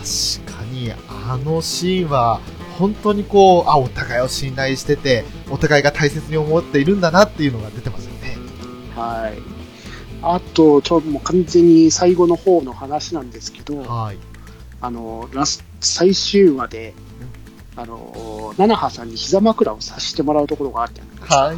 [0.01, 2.41] はい確かに、あのシーンは、
[2.79, 8.37] 本当にこう、あ、お互いを信頼してて、お互いが大切に思っているんだなっていうのが出てますよね。
[8.95, 9.61] はい
[10.23, 14.17] あとちょもう完全に最後の方の話なんですけど、はい。
[14.79, 16.93] あの、ラス、最終話で、
[17.75, 21.35] あの、七葉さんに膝枕をさしてもらうところがあるじゃないですか。
[21.37, 21.57] はい。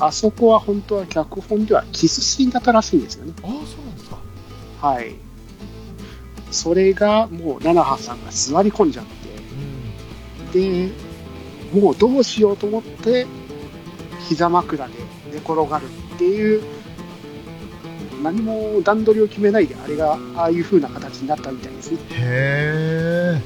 [0.00, 3.34] あそこは本当は脚本ではキスシーンだったらしいんですよね。
[3.42, 4.18] ああ、そうなんですか。
[4.80, 5.16] はい。
[6.50, 9.04] それがもう七葉さんが座り込んじゃっ
[10.44, 10.50] うん。
[10.52, 10.92] て、で、
[11.72, 13.26] もうどうしようと思って、
[14.28, 14.94] 膝枕で
[15.32, 15.84] 寝転がる
[16.14, 16.62] っていう、
[18.22, 21.98] 何も段取りを決めないで、あれがああいう風な形になったみたいですね。
[22.10, 23.40] へ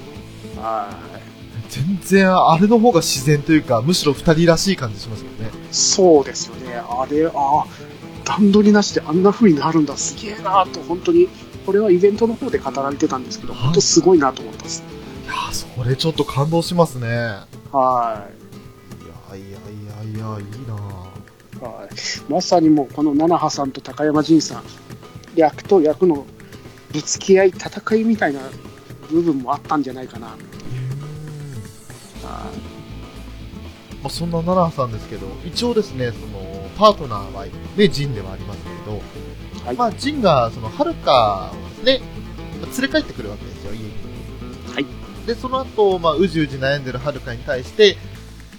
[0.56, 0.60] え。
[0.60, 1.22] はい。
[1.68, 5.50] 全然、あれの方が自然というか、むしろ二人らしい感じしますよね。
[5.70, 6.74] そうですよね。
[6.74, 7.66] あれ、ああ、
[8.24, 11.28] 段取りなしであんな風になるんだ、すげえなと、本当に、
[11.64, 13.62] これはイベントの方で語られてたんですけど、はい。
[13.64, 14.82] 本当すごいなと思ったです。
[15.24, 17.06] いやー、それちょっと感動しますね。
[17.06, 17.10] い。
[17.10, 17.38] や
[17.72, 18.28] は
[19.34, 19.38] い。
[19.38, 19.42] い。
[19.42, 19.52] やい。
[19.52, 20.18] やい。
[20.18, 20.42] や、い。
[20.42, 20.44] い。
[20.68, 20.80] なぁ
[21.60, 21.64] い。
[21.64, 22.32] はい。
[22.32, 24.64] まさにもう、この七葉さんと高山仁さん、
[25.34, 26.26] 役と役の
[26.92, 28.04] ぶつけ合い、戦い。
[28.04, 28.34] みたい。
[28.34, 28.40] な
[29.10, 30.08] 部分もあったんじゃない。
[30.08, 30.28] かな。
[30.28, 30.36] は
[34.02, 37.46] まあ、そんな奈良さんですけど、一応ですね、その、パートナーは、
[37.76, 39.00] ね、ジンではありますけれど、
[39.64, 42.00] はいまあ、ジンが、その、はるかをね、
[42.60, 43.92] まあ連れ帰ってくるわけですよ、家に。
[44.74, 44.86] はい。
[45.26, 47.96] で、その後、まあ、うじうじ悩んでるはるかに対して、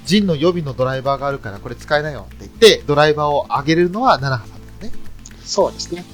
[0.06, 5.00] ジンの予備のドライバーがあるから、これ使えないよって言って、ドライバーを上げるのは奈良さんですね。
[5.44, 5.48] い。
[5.48, 6.06] そうですね。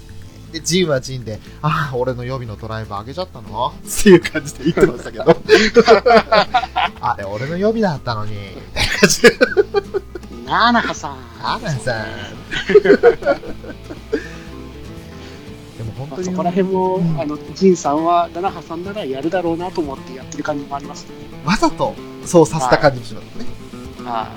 [0.52, 5.26] で、ジンはジンで、ああ、俺の予備のドライバーあげちゃったのっていう感じで言ってましたけど。
[7.02, 8.38] あれ、俺の予備だったのに、み
[8.74, 9.30] たいな感じで。
[10.46, 11.18] ななはさん。
[16.00, 16.22] 本当に。
[16.22, 21.12] まあそこら辺も、うんあの、ジンさんは、ナナハさんならやるだろうなと思ってやってる感じもありますね。
[21.46, 21.94] わざと
[22.26, 23.46] そうさせた感じもしますね。
[24.06, 24.30] は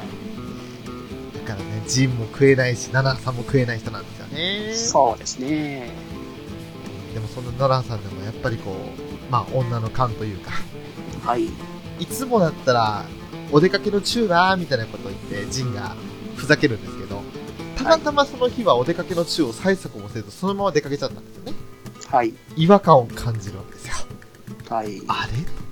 [1.35, 4.71] だからね、ジンも食えないし、ナナさんも食えない人なんですよね。
[4.71, 4.75] い。
[4.75, 5.91] そうですね。
[7.15, 10.51] でもそのナナさんでもやっぱりこう、まあ女の勘というか、
[11.25, 11.47] はい。
[11.99, 13.05] いつもだったら、
[13.53, 15.95] お出かけの中だみたいなことを言って、ジンが
[16.37, 17.02] ふざけるんですけど、
[17.77, 21.53] たまたまその日はお出かけの中を催促もせず、そのまま出かけちゃったんですよね。
[22.09, 22.35] はい。
[22.57, 23.95] 違和感を感じるわけですよ。
[24.69, 25.03] はい。
[25.09, 25.63] あれ？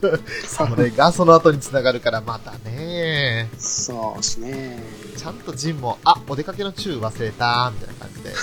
[0.46, 4.82] それがその後に繋がるからまたね、そうですね。
[5.16, 8.34] ちゃんとジンも、あ、お出かけの中忘れたみたいな感じで、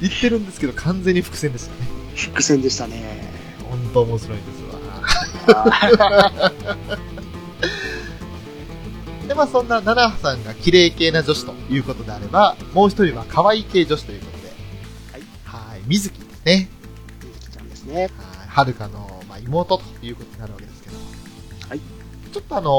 [0.08, 1.76] 言ってるんですけど完全に伏線でしたね。
[2.14, 3.32] 伏線でしたね。
[3.68, 5.72] 本当面白いんですわ。
[9.26, 14.48] で、まあそんなナナハさんが綺麗系な女子ということであれば、もう一人は可愛い系女子ということで、
[15.12, 15.70] はい。
[15.72, 16.68] はい、水木ですね。
[17.24, 18.02] みずきちゃんですね。
[18.02, 18.10] はい、
[18.48, 20.96] はるかの、まあ、妹ということになるわけですけど。
[21.68, 21.80] はい。
[22.32, 22.72] ちょっとあの、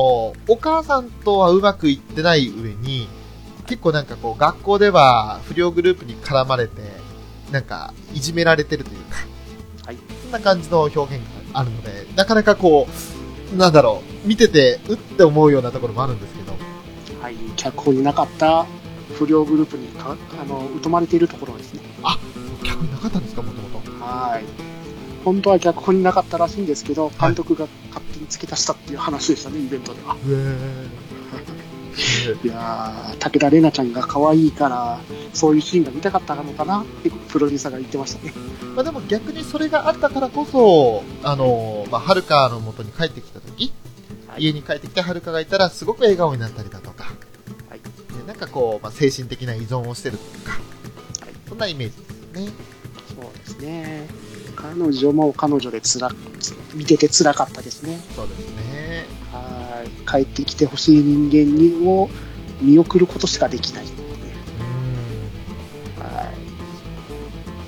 [0.48, 3.08] お母さんとはうまくいってない上に、
[3.66, 6.82] 結構なんかこう、学校では不良グループに絡まれて、
[7.52, 9.18] なんか、いじめられてるというか、
[9.86, 9.98] はい。
[10.24, 11.12] そんな感じの表現
[11.54, 13.16] があるので、なかなかこう、
[13.56, 16.54] なんだろう、見てて、うって思うようなところもあるんですけど、
[17.22, 17.36] はい。
[17.56, 18.66] 脚本になかった
[19.18, 21.82] 不良グループにか、あの、疎まれているところですね。
[22.64, 23.92] 逆になかったんですか、もともと。
[24.04, 24.44] はい。
[25.24, 30.14] 本当は脚本になかったらしいんですけど、監督が勝手に付け足したっていう話でしたね、イベントでは。
[30.14, 31.07] うえ
[32.44, 35.00] いやー、武田玲奈ちゃんが可愛いから、
[35.34, 38.34] そういうシーンが見たかったのかなってプロデューサーが言ってましたね。
[38.76, 43.74] まあでも逆にそれがあったからこそ、あの、まあ、はるかの元に帰ってきた時、
[44.28, 47.06] はい家に帰ってきてはるかがいたらすごく笑顔になったりだとか、
[47.70, 50.62] はいでなんかこう、まあ、精神的な依存をしてるとか、はい
[51.50, 52.52] そんなイメージですね。
[53.16, 54.08] そうですね。
[54.56, 56.12] 彼女も彼女でつら、
[56.76, 58.00] 見てて辛かったですね。
[58.16, 58.77] そうですね。
[60.06, 60.26] はい。
[60.26, 62.10] 帰ってきてほしい人間にを
[62.62, 63.86] 見送ることしかできない。
[63.86, 63.88] う
[66.00, 66.34] はん。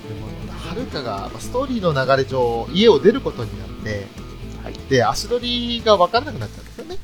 [0.07, 4.07] でも、はるかが、まあストーリーの流れ上、家を出ることになって、
[4.63, 6.97] はいで、足取りが分からなくなっちゃうんですよね。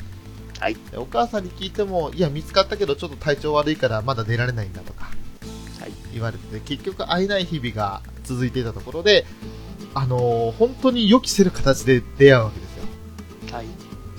[0.60, 5.06] はいでお母さんに聞いても、いや、見つかったけど、ちょっと体調悪いから、まだ出られないんだとか、
[5.80, 9.25] はい言われてて、結局会えない日々が続いていたところで、
[9.93, 12.84] あのー本当に予期せぬ形で出会うわけですよ。
[13.49, 13.51] い。
[13.54, 13.65] はい。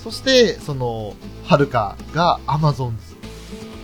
[0.06, 2.96] そして、その、はるかがアマゾン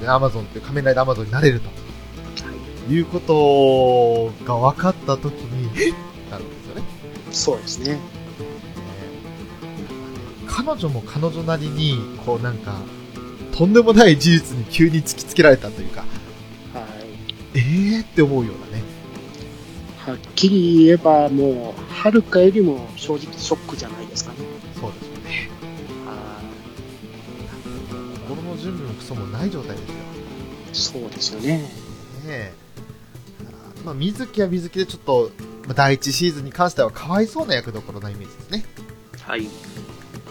[0.00, 2.86] ズ、アマゾンっていう仮面ライダーアマゾンになれるはい。
[2.86, 5.94] ということが分かった時に、えっ？
[6.30, 6.82] なるんですよね。
[7.32, 7.98] そうですね。
[10.46, 12.76] 彼女も彼女なりに、こうなんか、
[13.50, 16.06] とんでもない事実に急に突きつけられたというか、は
[17.56, 17.58] い。
[17.58, 18.84] えーって思うようなね。
[20.06, 24.38] はっきり言えば、もう、はるかよりも正直ショックじゃないですかね。
[28.36, 29.82] 心の準備もクソもない状態で
[30.74, 31.00] すよ。
[31.00, 31.02] い。
[31.04, 31.58] そうですよね。
[31.58, 31.68] ね
[32.26, 32.52] え。
[33.84, 35.30] まあ、水木は水木でちょっと、
[35.66, 38.64] まあ第一シーズンに関してはかわいそうな役どころなイメージですね。
[39.20, 39.42] はい。
[39.42, 39.50] ま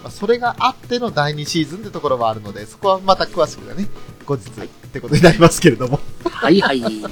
[0.05, 3.87] あ、それがあっての第2シーズンってところはあるので、そこはまた詳しくね、
[4.25, 5.99] 後日ってことになりますけれども。
[6.23, 6.81] はいはい。
[6.81, 7.09] ま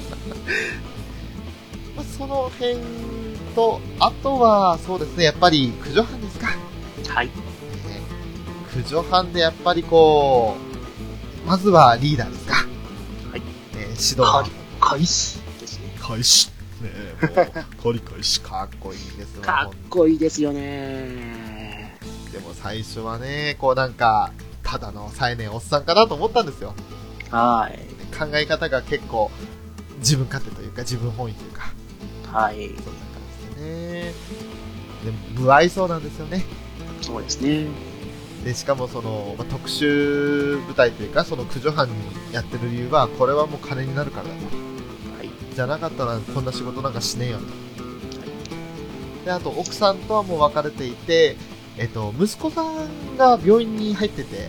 [1.98, 2.78] あ、その辺
[3.54, 6.48] と、あとは、そうですね、やっぱり、駆除班ですか。
[7.14, 7.26] はい。
[7.26, 7.32] ね
[8.70, 10.69] 駆除班でやっぱりこう、
[11.50, 12.54] まずはリーダーですか。
[12.54, 13.42] はい。
[13.74, 14.48] えー指導。
[14.80, 15.92] 開始ですね。
[16.00, 16.48] 開始。
[16.80, 21.98] ねえ、もう、 取り返しかっこいいですわかっこいいですよね。
[22.32, 24.30] でも最初はね、こうなんか、
[24.62, 26.72] ただの冴えねえおっさんかなと思ったんですよ。
[27.32, 28.16] はい。
[28.16, 29.28] 考え方が結構、
[29.98, 31.72] 自分勝手というか、自分本位というか、
[32.30, 32.68] はい。
[32.68, 32.92] そんな感
[33.56, 34.14] じでね。
[35.04, 36.44] でも、不愛想なんですよね。
[37.02, 37.89] そうですね。
[38.44, 41.94] で、しかもその、まあ、特殊部隊というか、その駆除班に
[42.32, 44.36] やってる理由は、これはもう金になるからだと。
[45.16, 45.54] はい。
[45.54, 49.24] じゃなかったら、こんな仕事なんかしねえよと。
[49.24, 51.36] で、あと、奥さんとはもう別れていて、
[51.76, 54.48] えっと、息子さんが病院に入ってて、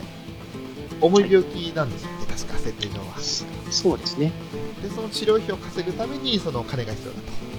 [1.02, 3.18] 重い病気なんですよね、確か、設定上は。
[3.72, 4.32] そうですね。
[4.82, 7.51] で、その治療費を稼ぐために、その金が必要だと。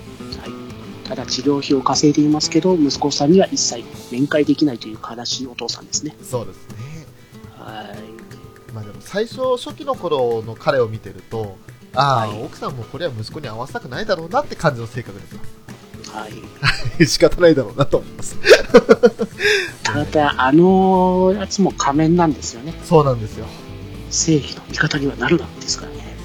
[1.03, 1.09] はい。
[1.09, 6.17] ただ治療費を稼いでいますけど、息子さんには一切面会できないという悲しいお父さんですね。
[6.23, 7.07] そうですね。
[7.59, 8.73] はい。
[8.73, 11.57] まあでも最初、初期の頃の彼を見てると、
[11.95, 15.41] ああ、はい奥さんもこれは息子に合わせたくないだろうなって感じの性格ですよ。
[16.13, 16.33] はい。
[17.07, 18.37] 仕方ないだろうなと思います。
[19.83, 22.75] ただ、あのやつも仮面なんですよね。
[22.85, 23.47] そうなんですよ。
[24.11, 26.17] 正義の味方にはなるなんですからね。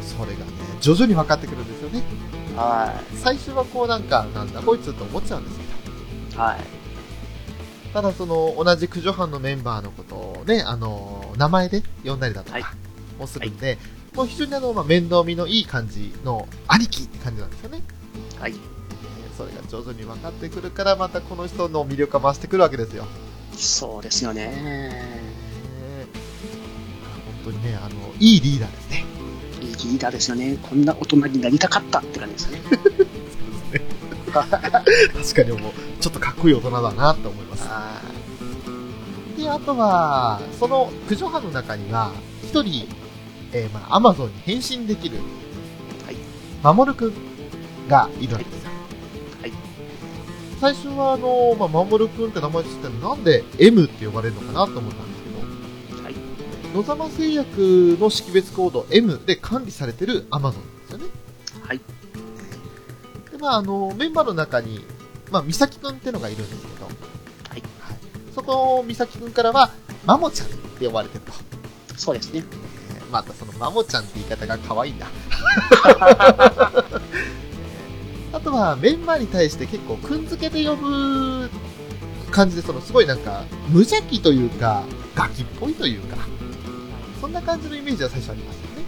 [0.00, 1.77] それがね、徐々に分かってくるんです
[2.58, 6.44] は最初はこうなんか、なんだこいつと思っちゃうんですけど。
[6.44, 6.46] い。
[6.46, 6.78] はい。
[7.92, 12.74] ただその、同じ駆除班のメンバーのことをね、あの、名前で呼んだりだとはいか、
[13.18, 13.78] もするんで、
[14.14, 17.82] もう非常にあの、まあ、面倒見のいい感じの兄貴って感じなんですよね。
[18.38, 18.52] はい。
[18.52, 18.58] えー
[19.38, 23.06] それが徐々に分かってくるから、またこの人の魅力が増してくるわけですよ。
[23.52, 24.50] そうですよね。
[24.52, 25.18] えー
[27.44, 27.88] 本当にね、あの、
[28.18, 29.04] いいリーダーですね。
[29.60, 30.58] いいリーダーですよね。
[30.62, 32.62] こんな大人になりたかったって感じですよね。
[34.32, 37.64] 確かにもう、ちょっとかっこいい大人だなと思います。
[37.66, 38.00] あ
[39.36, 42.88] で、あとは、その駆除班の中には、一人、
[43.52, 45.18] えー、まあ、アマゾンに変身できる、
[46.04, 46.16] はい。
[46.62, 47.12] マモルくん
[47.88, 48.70] がいるわけですよ。
[49.40, 49.52] はい。
[50.60, 55.17] 最初は、あの、まあ、マモルくんって名前ついてなんで M って呼ばれるのかなと思ったんです。
[56.74, 61.04] 野様製薬の識別コード M で管理されてるアマゾンですよね。
[61.62, 61.78] はい。
[63.32, 64.84] で、まあ、あの、メンバーの中に、
[65.30, 66.90] まあ、美咲くんってのがいるんですけど、は
[67.56, 67.62] い。
[68.34, 69.70] そこ、美咲くんからは、
[70.04, 71.32] マモちゃんって呼ばれてると。
[71.96, 72.44] そうですね。
[72.94, 75.06] えーまたそのマモちゃんって言い方が可愛いんだ。
[78.32, 81.48] あとはメンバーに対して結構くんづけで呼ぶ
[82.30, 86.37] 感じで、そのすごいなんか無邪気というか、ガキっぽいというか、そ
[87.28, 88.84] んな感じのイメージは最初ありますよね。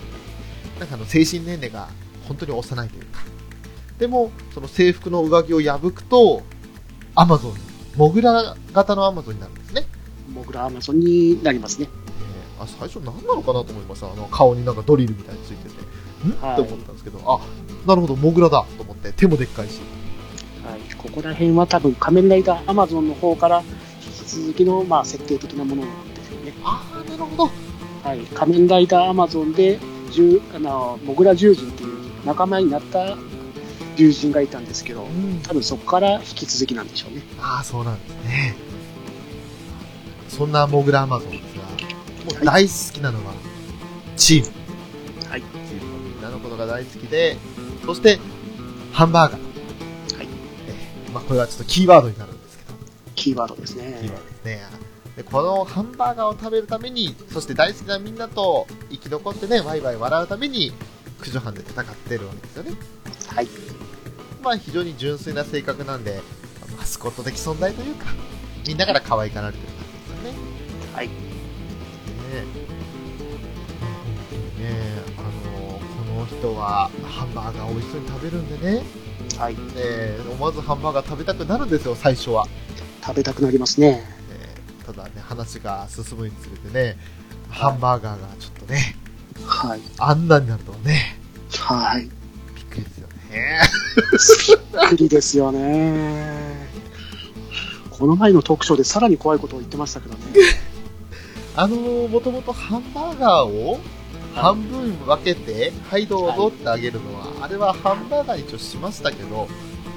[0.78, 1.88] なんかあの精神年齢が
[2.26, 3.20] 本当に幼いというか。
[3.99, 6.43] でも、その制服の上着を破くと、
[7.14, 7.55] アマゾン、
[7.97, 9.86] モグラ型のアマゾンになるんですね。
[10.32, 11.88] モグラアマゾンになりますね。
[11.91, 17.41] えーあ最初何なのかなと思いましたあの顔になんかドリルみたいについててん、はいって思ったんですけどあ
[17.88, 19.80] なるほどモグラだと思って手もでっかいし
[20.64, 20.95] はい。
[20.95, 23.62] ここら辺は多分仮面ライダーアマゾンの方から
[24.05, 26.53] 引き続きの、まあ、設定的なものなんですよね。
[26.62, 27.51] ああなるほど
[28.05, 28.20] はい。
[28.34, 29.78] 仮面ライダーアマゾンで、
[30.14, 31.90] 獣あの、モグラ獣人っていう
[32.24, 33.16] 仲間になった
[33.96, 37.22] 獣人がいたんですけど、うん多分そこから引き続きなんでしょうね。
[37.40, 38.55] ああそうなんですね
[40.28, 41.62] そんなモグラアマゾンですが
[42.36, 43.32] もう大好きなのは
[44.16, 44.46] チーム
[45.28, 45.40] はい。
[45.42, 47.36] チームのみんなのことが大好きで
[47.84, 48.18] そして
[48.92, 50.28] ハンバーガーはい。
[50.68, 52.72] えーまあ、これはちょっとキーワードになるんですけど
[53.16, 54.09] キーワードですキーワーね。
[54.09, 54.62] ドですね。
[55.20, 60.72] でこのハンバーガーを食べるために、そして大好きなみんなと生き残ってね、ワイワイ笑うために、
[61.18, 62.72] 駆除班で戦ってるわけですよね。
[63.26, 63.48] はい。
[64.42, 66.22] まあ非常に純粋な性格なんで、
[66.78, 68.06] マスコット的存在というか、
[68.66, 70.38] みんなから可愛がられてる感じですよね。
[70.94, 71.08] はい。
[71.08, 71.14] ね
[74.58, 74.74] ね
[75.18, 75.80] あの、
[76.14, 78.82] この人はハンバーガーを美味しそうに食べるんでね、
[79.36, 79.56] はい。
[79.74, 82.46] で思わずハンバーガー食べたくなるんですよ、最初は。
[83.04, 84.19] 食べたくなりますね。
[84.91, 86.97] えーただね、話が進むにつれてね、
[87.49, 88.97] ハンバーガーがちょっとね、
[89.47, 89.80] はい。
[89.99, 91.16] あんなになるとはね、
[91.59, 92.03] はい。
[92.55, 93.61] びっくりですよね。
[94.72, 96.68] びっくりですよね。
[97.91, 100.20] この前のトークショーでさらに怖いことを言ってましたけどね。
[101.57, 103.78] あのー、もともとハンバーガーを
[104.34, 109.49] 半分分けて、はいどうぞってあげるのは、あれはハンバーガーに一応しましたけど、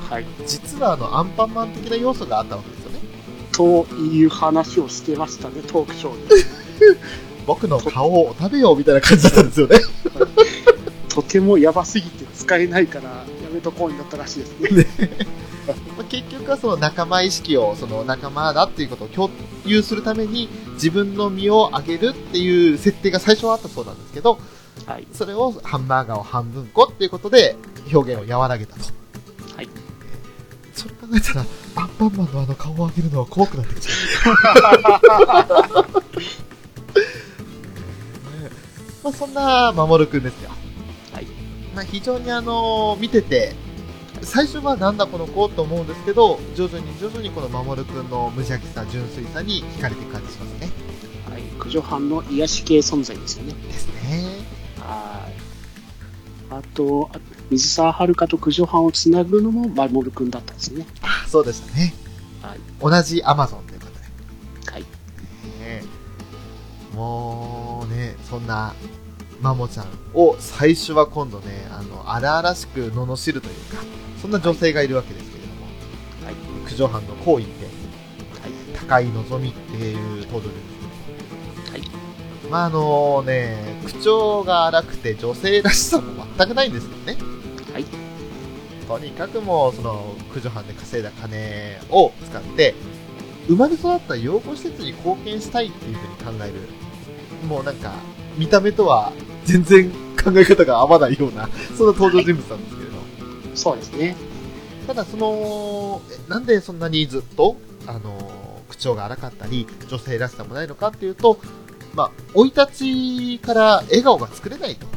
[0.10, 0.26] はい。
[0.46, 2.93] 実はあの、アンパンマン的な要素があったわけですよね。
[3.54, 6.36] という話をしてましたね、トークショーで。
[7.46, 9.80] 僕の顔を食べようみたいな感じだったんですよね。
[11.10, 14.88] とてもやばすぎて使えないから、やめとこうになったらしいですね。
[15.68, 19.30] まあ結局はその仲間意識を、その仲間だっていうことを共
[19.66, 24.40] 有するために、自分の身をあげるっていう設定が最初はあったそうなんですけど、
[24.86, 25.08] はい。
[25.14, 27.56] それをハンバーガーを半分こっていうことで
[27.94, 29.03] 表現を和らげたと。
[30.74, 30.80] はい。
[30.80, 31.46] それ考えたら、
[31.76, 33.94] アンパンマンのあの顔を上げるのは怖くなってきちゃ
[34.32, 34.34] う。
[39.04, 40.50] まあそんな守くんですよ。
[41.12, 41.28] はい。
[41.76, 43.54] まあ非常にあの見てて、
[44.22, 50.72] 最初はなんだこの子と思うんですけど、徐々に徐々にこの守くんの無邪気さ、純粋さに惹かれていく感じしますね。
[51.30, 51.42] はい。
[51.58, 53.54] 駆除班の癒し系存在ですよね。
[53.54, 54.46] ですね。
[54.80, 55.34] はい。
[56.52, 57.20] あと、あ
[57.52, 60.86] 水沢遥と駆除班をつなぐのもマモル君だったんですね。
[61.02, 61.94] あそうでしたね。
[62.42, 62.60] はい。
[62.80, 64.72] 同じアマゾンということで。
[64.72, 64.82] はい。
[65.62, 65.84] ね
[66.94, 68.74] もうね、そんな、
[69.42, 73.84] マモちゃんを最初は今度ね、あの、荒々しく罵るというか、
[74.22, 75.66] そんな女性がいるわけですけれども、
[76.26, 76.70] はい。
[76.70, 77.72] 九条藩の行為って、はい。
[78.80, 80.48] 高い望みっていう登場ですはい。
[80.48, 80.73] けど、
[82.54, 87.18] まああのね、口調が荒くて女性らしさも全くないんですけどね。
[87.74, 87.86] はい。
[88.88, 92.76] とにかくもう、その、駆除班で稼いだ金を使って、
[93.48, 96.54] 生まれ育った養護施設に貢献したいっていうふうに考える。
[97.48, 97.92] もうなんか、
[98.38, 99.14] 見た目とは
[99.46, 99.90] 全然
[100.24, 102.98] 考え方が合わないような、そんな登場人物なんですけれど。
[103.56, 104.16] そうですね。
[104.86, 108.32] ただその、えなんでそんなにずっと、あの、
[108.70, 111.40] 口調が荒かったり、女性らしさもないのかっていうと、
[111.94, 114.88] まあ、生い立ちから笑顔が作れないと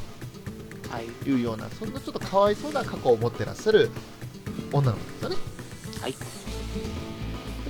[0.90, 1.28] はい。
[1.28, 3.90] いうような、そんなちょっとかわいそうな過去を持ってらっしゃる
[4.72, 5.36] 女の子ですよね。
[6.00, 6.12] はい。
[6.12, 6.18] で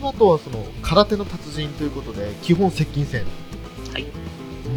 [0.03, 3.25] あとはその、空手の達人ということで、基本接近戦。
[3.93, 4.07] はい。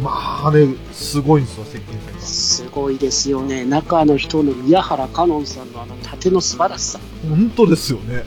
[0.02, 2.20] まあね、すごいんですよ、接近戦が。
[2.20, 3.64] すごいですよね。
[3.64, 7.00] 中の人の宮原香音さんのあの盾の素晴らしさ。
[7.28, 8.24] 本当ですよね。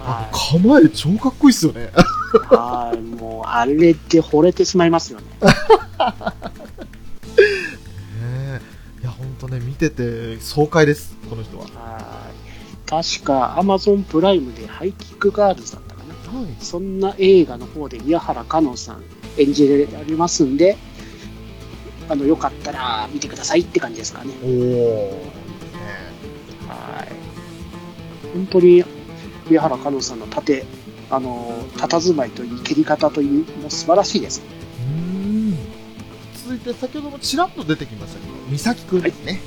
[0.00, 1.90] あはの構え超かっこいいっすよね。
[2.34, 2.38] い。
[2.54, 3.00] はい。
[3.00, 5.26] もう、あれで惚れてしまいますよね。
[5.40, 5.48] ね
[8.20, 8.60] え
[9.00, 11.64] いや、本当ね、見てて爽快です、この人は。
[11.64, 11.72] はい。
[12.86, 16.02] 確か、アマゾンプライムでハイキックガールズだったか
[16.32, 16.38] な。
[16.40, 16.48] はい。
[16.60, 19.02] そんな映画の方で宮原華音さん
[19.38, 20.76] 演じられますんで、
[22.08, 24.32] あの、よかったら見てくださいって感じですかね。
[24.42, 24.48] お。
[26.68, 27.08] はい。
[28.34, 28.84] 本当に
[29.48, 30.64] 宮原香音さんの盾、
[31.10, 34.42] あの、佇まいといい、蹴り方といい、もう素晴らしいです。
[34.80, 35.58] うーん。
[36.44, 39.40] 続いて、先ほどもちらっと出てきましたけど、美咲くんですね。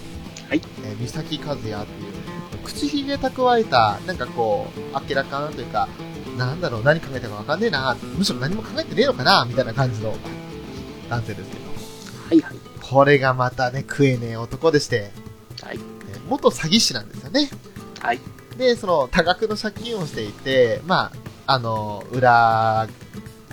[0.49, 0.61] はい。
[0.83, 1.85] えー美咲和也っていう、
[2.65, 5.87] 口ひげ蓄えた、なんかこう、明らかなというか、
[6.37, 10.15] なんだろう、何考えたかわかんねえな、むしろ何も考えてねえのかな、みたいな感じの
[11.09, 11.61] 男性ですけど。
[12.29, 12.55] はいはい。
[12.81, 15.11] これがまたね、食えねえ男でして、
[15.61, 15.79] はい。
[16.11, 17.49] えー元詐欺師なんですよね。
[17.99, 18.19] はい。
[18.57, 21.17] で、その多額の借金をしていて、まあ、
[21.51, 22.87] あの、裏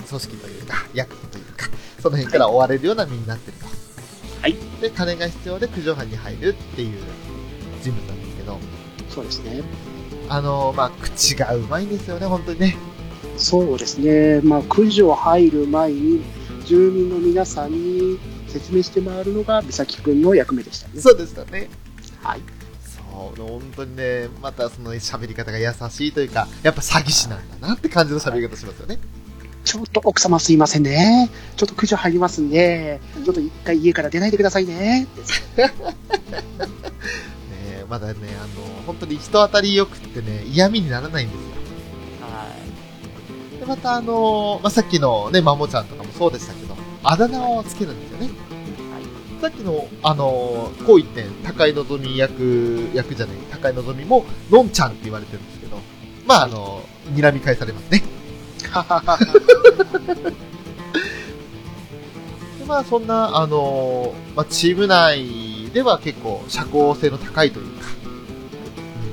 [0.06, 1.66] 組織というか、役というか、
[2.00, 3.66] その辺から追われるような身になってると。
[4.40, 4.54] はい。
[4.80, 6.98] で、金が必要で駆除班に入るっていう
[7.82, 8.58] 人物なんですけど、
[9.08, 9.62] そうですね。
[10.28, 12.76] あの、まあ、口がうまいんですよね、本当にね。
[13.36, 14.42] そうですね。
[14.42, 16.22] まあ、駆除入る前に、
[16.66, 21.00] 住民の皆さんに説明して回るのが美咲くんの役目でしたね。
[21.00, 21.68] そうでしたね。
[22.22, 22.57] はい。
[23.18, 28.98] 本当にね、またその喋り方が優しいというか、やっぱ詐欺師なんだなって感じの喋り方しますよね。
[29.64, 31.28] ちょっと奥様すいませんね。
[31.56, 35.06] ちょっと駆除入りますんで、ちょっと一回家から出ないでくださいね。
[35.56, 35.68] ね
[37.88, 41.42] まだね、あの、本当に人当たり良くってね、嫌味にならないんですよ。
[42.22, 42.46] は
[43.56, 43.60] い。
[43.60, 48.47] で、またあの、まあ、さっきのね、マモちゃんとかもそうでしたけど、あだ名をつけるんですよね。
[49.40, 55.78] さっきの、あの、こう一点、高井のぞみ役、役じゃない、高井のぞみも、のんちゃんって言われてるんですけど、
[56.26, 56.82] まあ、あの、
[57.14, 58.02] 睨み返されますね。
[62.58, 67.86] でまあ、そんな、あの、まあ、チーム内では結構社交性の高いというか、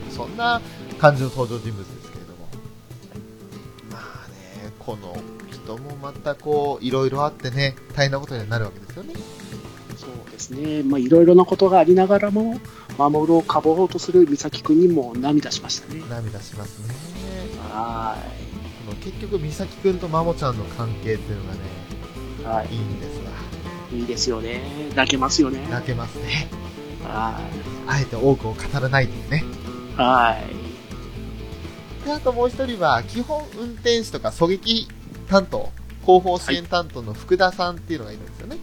[0.10, 0.60] うん、そんな
[0.98, 2.48] 感じの登場人物ですけれども。
[3.92, 5.16] まあね、この
[5.52, 9.14] 人もまたこう、いろいろあってね、大変なことになるわけですよね。
[10.06, 10.84] そうですね。
[10.84, 12.60] まあ、いろいろなことがありながらも、
[12.98, 16.02] 守ろう、かぼうとする美咲くんにも涙しましたね。
[16.10, 16.94] 涙しますね。
[17.72, 18.18] は
[18.86, 21.60] この結局、美咲くんとマモちゃんの関係っていうのがね、
[22.42, 22.44] い。
[22.44, 23.32] はいいんですわ。
[23.92, 24.00] い。
[24.00, 24.62] いいですよね。
[24.96, 25.68] 泣けますよね。
[25.72, 26.48] 泣けますね。
[27.04, 27.40] は
[27.88, 29.44] あえて多くを語らないというね。
[29.98, 29.98] い。
[29.98, 30.38] は
[32.04, 32.06] い。
[32.06, 34.88] で、あともう一人は、基本運転手とか狙撃
[35.30, 35.72] 担当、
[36.06, 38.58] 後方支援担当の福田さんっていうのがいるんですよね。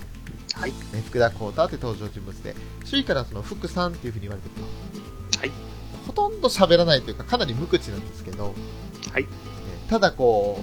[0.62, 0.70] はい。
[0.70, 2.54] ね福田光太って登場人物で、
[2.84, 4.54] 周囲からその福さんっていう風に言われてる
[5.34, 5.40] と。
[5.40, 5.50] はい。
[6.06, 8.54] ほとんど喋らないというか、かなり無口なんですけど、
[9.12, 9.28] はいね
[9.90, 10.60] ただこ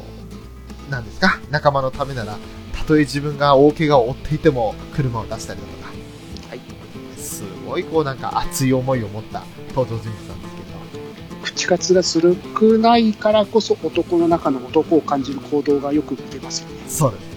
[0.87, 2.37] う、なんですか、仲間のためなら、
[2.73, 5.89] たとえ自分が大怪我を負っていても、車を出したりだとか、
[6.49, 6.61] はい。
[7.19, 9.43] すごいこうなんか熱い思いを持った
[9.75, 10.61] 登場人物なんですけ
[11.41, 16.75] ど、口数がするくないからこそ男の中の男を感じる行動がよく出ますよね。
[16.87, 17.28] そうです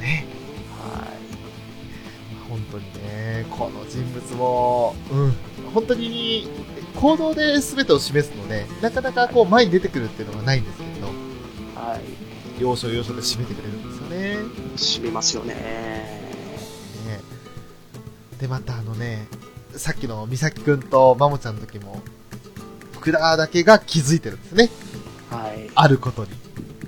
[3.43, 5.32] ね、この人物も、うん、
[5.74, 6.49] 本当に
[6.97, 11.11] 行動で全てを示すので、なかなかこう前に出てくるっていうのはないんですけれど、い。
[11.74, 12.01] はい。
[12.61, 14.36] 要所要所で締めてくれるんですよね。
[14.76, 15.55] 締めますよね。
[15.55, 17.20] ね
[18.38, 19.26] で、またあのね、
[19.74, 22.01] さっきの美咲くんとマモちゃんの時も、
[22.93, 24.70] 福田だけが気づいてるんですね。
[25.30, 25.70] はい。
[25.74, 26.30] あることに。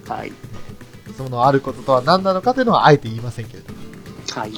[0.06, 0.32] はい。
[1.16, 3.93] そのあることとは何なのかというのはあえて言いませんけれども。
[4.30, 4.52] はい。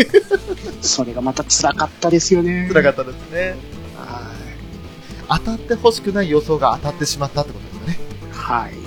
[0.82, 2.68] それがまた辛かったですよね。
[2.72, 3.56] 辛かったですね。
[3.96, 4.32] は
[5.38, 5.38] い。
[5.38, 7.98] 当たってほしくない予想が当たってしまったってことですよね。
[8.32, 8.72] はい。
[8.72, 8.78] ね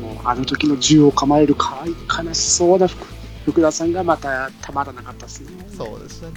[0.00, 1.84] もうあの時の銃を構えるか
[2.22, 3.06] 悲しそうな福
[3.46, 5.48] 福田さんがまたたまらなかったですね。
[5.76, 6.32] そうでしたね。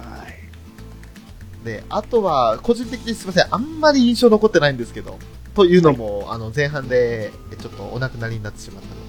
[0.00, 1.64] はい。
[1.64, 5.18] で、あとは、個人的にすみません、あんまり印象残ってないんですけど、
[5.56, 9.03] というのも、あの、前半で、ちょっとお亡くなりになってしまったの。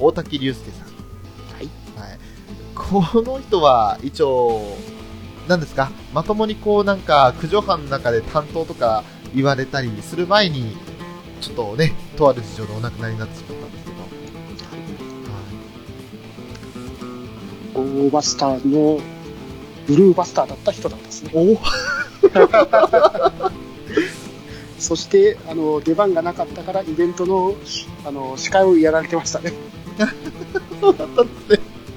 [0.00, 0.88] 大滝隆介さん。
[0.88, 1.68] はい。
[2.08, 2.18] はい。
[2.74, 4.76] この人は、一応、
[5.46, 10.76] 何ですか、まともにこう、なんか、九条藩の中で担当とか言われたりする前に、
[11.40, 13.90] ちょっとね、とある事情でお亡くなりになってしまったんですけ
[17.74, 19.00] ど、ゴーバスターの
[19.86, 21.32] ブルーバスターだった人だったんですね。
[21.34, 21.58] お
[24.78, 27.54] そして、あの、出番がなかったから、イベントの、
[28.06, 29.52] あの、司会をやられてましたね。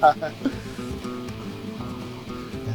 [0.04, 0.16] や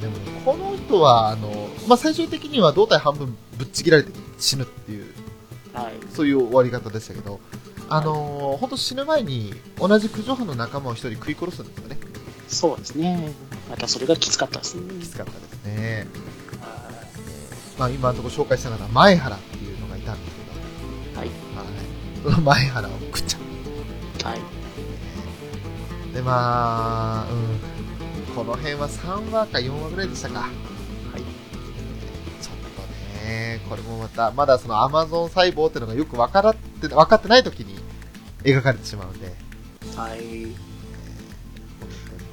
[0.01, 0.15] でも
[0.45, 5.13] この人はあの、まあ、最終的には胴体半分ぶっちぎられて死ぬっていう
[5.73, 5.95] はい。
[6.11, 7.41] そういう終わり方でしたけど、
[7.89, 11.99] あの本当死ぬ前に同じ九条藩の仲間を一人食い殺すんですよね
[12.49, 13.33] そうですね。
[13.71, 14.83] またそれがきつかったですね。
[15.01, 16.07] きつかったですね、
[17.79, 20.43] まあ、今のところ紹介したのが前原っていうのがいたんですけ
[21.15, 21.29] ど、はい。
[21.29, 21.37] はい、
[22.23, 24.58] その前原を食っちゃうはい。
[26.19, 30.51] でまあ、うん、この辺は3話か4話ぐらいでしたかはい。
[30.51, 37.79] ちょっとね、これもまた、まだそのアマゾン細胞っていうのがよく分からって、分かってない時に
[38.43, 39.33] 描かれてしまうんで、
[39.97, 40.21] はい。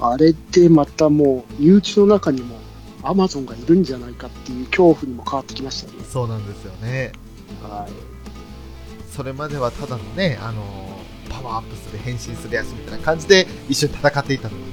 [0.00, 2.56] あれでまたもう、身内の中にも、
[3.04, 5.98] アマゾンがいるんじゃないかっていう恐怖にも変わってきましたね。
[6.10, 7.12] そうなんですよね。
[7.62, 9.12] はい。
[9.14, 10.95] それまではただのね、あの、
[11.28, 14.64] パワーアップする、変身するやつみたいな感じで一緒に戦っていたのに、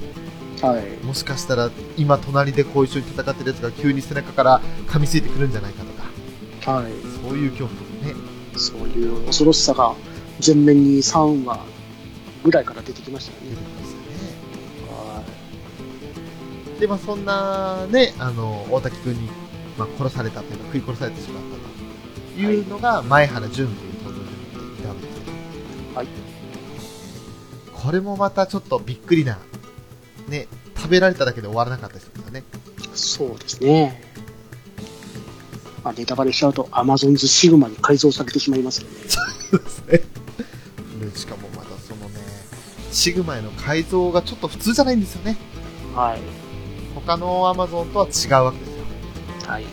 [0.62, 1.04] はい。
[1.04, 6.92] もしかしたら今隣でこう一緒に戦ってるやつが急に背中から噛みついてくるんじゃないかとか、はい。
[7.22, 8.14] そういう恐怖ね。
[8.56, 9.94] そういう恐ろしさが
[10.44, 11.64] 前面に3話
[12.42, 13.62] ぐらいから出てきましたよね出て。
[13.62, 14.04] きますよね。
[14.88, 15.22] は
[16.80, 19.28] で、まあそんなね、あの、大滝君に、
[19.78, 21.56] まあ、殺されたというか、食い殺されてしまった
[22.36, 25.22] というのが、前原淳という登場人物でいたわけですよ。
[25.94, 26.23] はい。
[27.84, 29.38] これもまたちょっとびっくりな、
[30.28, 32.40] ね、食べられただけで終わらなかった人ですよね。
[32.40, 32.88] い。
[32.94, 34.02] そうですね。
[35.84, 38.96] まあ、ネタバレしちゃうと、アマゾンズシグマに改造されてしまいますよね。
[39.06, 39.20] そ
[39.58, 40.00] うですね。
[41.12, 42.20] で、しかもまたそのね、
[42.90, 45.36] シグマへの改造がちょっと普通じゃないんですよね。
[45.94, 46.20] はい。
[46.94, 48.84] 他のアマゾンとは違うわけですよ。
[49.46, 49.66] はい。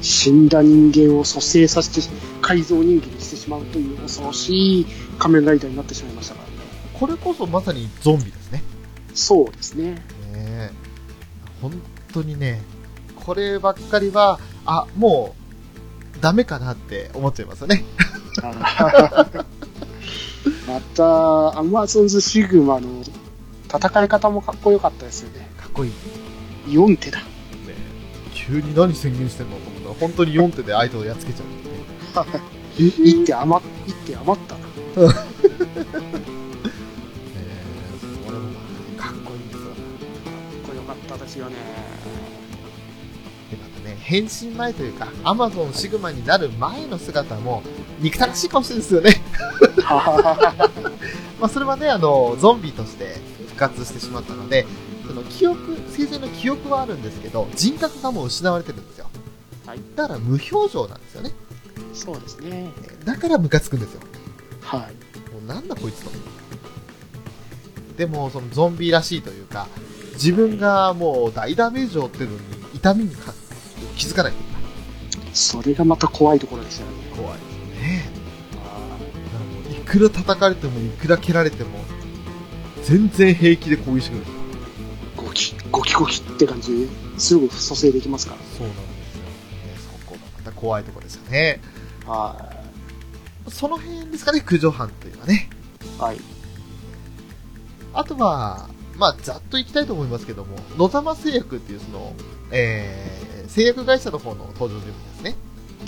[0.00, 2.06] 死んだ人間を蘇生させて、
[2.40, 4.86] 改造人間にしてしまうという恐ろしい
[5.18, 6.57] 仮面ライダーになってしまいましたからね。
[6.98, 8.62] これこそまさにゾンビですね。
[9.14, 9.92] そうですね。
[9.92, 10.02] ね
[10.34, 10.70] え
[11.60, 11.72] 本
[12.12, 12.62] 当にね、
[13.14, 15.34] こればっかりは、あ、も
[16.16, 17.84] う、ダメかなって思っちゃいますよね。
[20.66, 23.02] また、アマゾンズシグマの
[23.66, 25.48] 戦い方もかっこよかったですよね。
[25.56, 25.90] かっこいい。
[25.90, 25.96] ね
[26.68, 27.20] 4手だ。
[27.68, 27.76] え
[28.34, 32.42] 急に何宣言してんのと思ったら、本当に4手で相手をやっつけちゃうっていうね。
[32.78, 35.14] え1手余っ、一手余ったな。
[41.28, 41.56] ですよね。
[43.50, 47.62] で、またね、変身前というか、アマゾンシグマになる前の姿も、
[48.00, 49.22] 憎たらしい顔してるんですよね。
[51.38, 53.16] まあ、それはね、あの、ゾンビとして
[53.48, 54.66] 復活してしまったので、
[55.06, 59.06] その記憶、生前の記憶はあるんですけど、人格がもう失われてるんですよ。
[59.66, 61.32] はいだから無表情なんですよね。
[61.92, 62.70] そうですね。
[63.04, 64.00] だからムカつくんですよ。
[64.62, 64.80] はい。
[65.32, 66.10] もうなんだこいつと。
[67.98, 69.66] でも、そのゾンビらしいというか、
[70.18, 72.40] 自分がもう大ダメージを負ってるのに、
[72.74, 73.32] 痛みにか
[73.96, 74.32] 気づかない
[75.32, 76.92] それがまた怖いところですよね。
[77.16, 77.46] 怖いです
[77.80, 78.10] ね。
[79.70, 81.78] いくら叩かれても、いくら蹴られても、
[82.82, 84.24] 全然平気で攻撃してくる。
[85.16, 89.22] ゴキ、ゴキゴキって感じですぐ蘇生できますかそうなんですよ。
[89.22, 89.30] ね、
[89.76, 91.60] そこがまた怖いところですよね。
[92.06, 92.12] ら。
[92.12, 92.52] は
[93.48, 95.48] その辺ですかね、駆除班というのはね。
[96.00, 96.02] い。
[96.02, 96.20] はい。
[97.94, 98.68] あとは、
[98.98, 102.12] まあ、ざっといきたいと思いますけども、野沢製薬っていうその、
[102.50, 105.36] えー、製薬会社の方の登場人物ですね。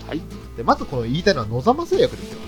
[0.06, 0.20] はい。
[0.56, 2.38] で、まずこの言いたいのは野沢製薬ですよ。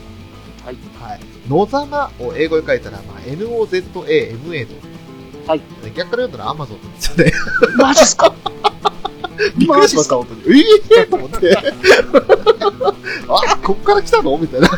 [0.64, 0.76] はい。
[1.00, 1.20] はい。
[1.48, 4.00] 野沢を英語で書いたら、まあ、NOZAMA と。
[4.00, 5.62] はい。
[5.96, 7.32] 逆から読んだら Amazon なんですよね。
[7.78, 8.32] マジっすか？
[9.58, 10.60] びっくりしました、本当に。
[10.60, 10.64] え
[10.98, 11.56] えー、と思って。
[13.28, 14.38] あ、こっから来たの？
[14.38, 14.68] みたいな。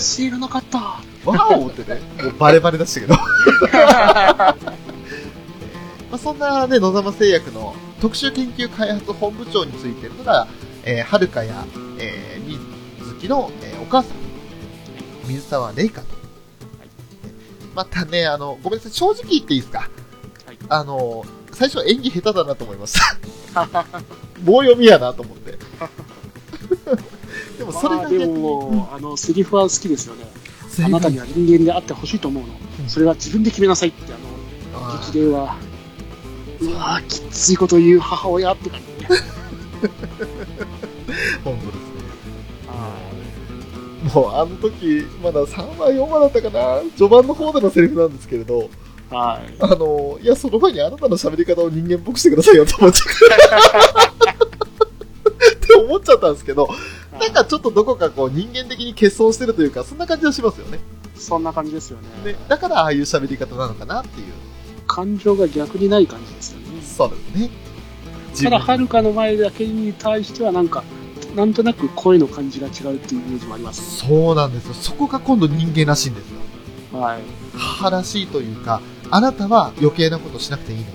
[0.00, 0.78] 知らなかった。
[0.78, 3.14] わーおってね、もうバレバレでしたけど。
[6.10, 10.48] まあ、そんなね、野沢製薬の特殊研究開発本部長についてるのが、
[10.84, 11.64] えー、はるかや、
[11.98, 12.58] えー、み
[13.06, 14.12] ずきの、えーお母さん。
[15.28, 16.06] 水沢玲香と。
[17.74, 19.78] またね、あの、ごめんなさい、正直言っていいですか？
[20.46, 22.94] はいあの、最初演技下手だなと思いまし
[23.54, 23.64] た。
[24.44, 25.39] 棒読みやなと思って。
[27.60, 30.24] でもそれまあでが逆に、も、あの、セリフは好きですよね。
[30.82, 32.48] あなたには人間であってほしいと思うの。
[32.54, 34.22] うんそれは自分で決めなさいって、あの、
[35.12, 35.54] 激励は、
[36.60, 39.04] うわぁ、きついこと言う母親って感じね。
[41.44, 41.82] 本当ですね。
[42.68, 42.96] あ
[44.14, 49.54] もうあの時、まだ3話、4話だったかな、序盤の方でのセリフなんですけれど、ーはい。
[49.60, 53.08] あの、いや、その前にあなたの喋り方を人間っぽくしてくださいよと思っちゃう。
[55.52, 56.66] って思っちゃったんですけど、
[57.20, 60.80] なんかちょっとどこかこう人間的に欠損してるというか、そんな感じはしますよね。
[61.14, 62.08] そんな感じですよね。
[62.24, 64.26] でだからああいう喋り方なのかなっていう。
[64.86, 66.82] 感情が逆にない感じですよね。
[66.82, 67.50] そうですね。
[68.30, 70.82] 自ただ、分はるかの前だけに対しては、なんか、
[71.36, 73.98] なんとなく声の感じが違うっていうイメージもあります。
[73.98, 74.74] そうなんですよ。
[74.74, 76.30] そこが今度人間らしいんです
[76.92, 77.00] よ。
[77.00, 77.20] はい。
[77.56, 80.90] 母らしいというか、あなたは余計なことしなくていいのよ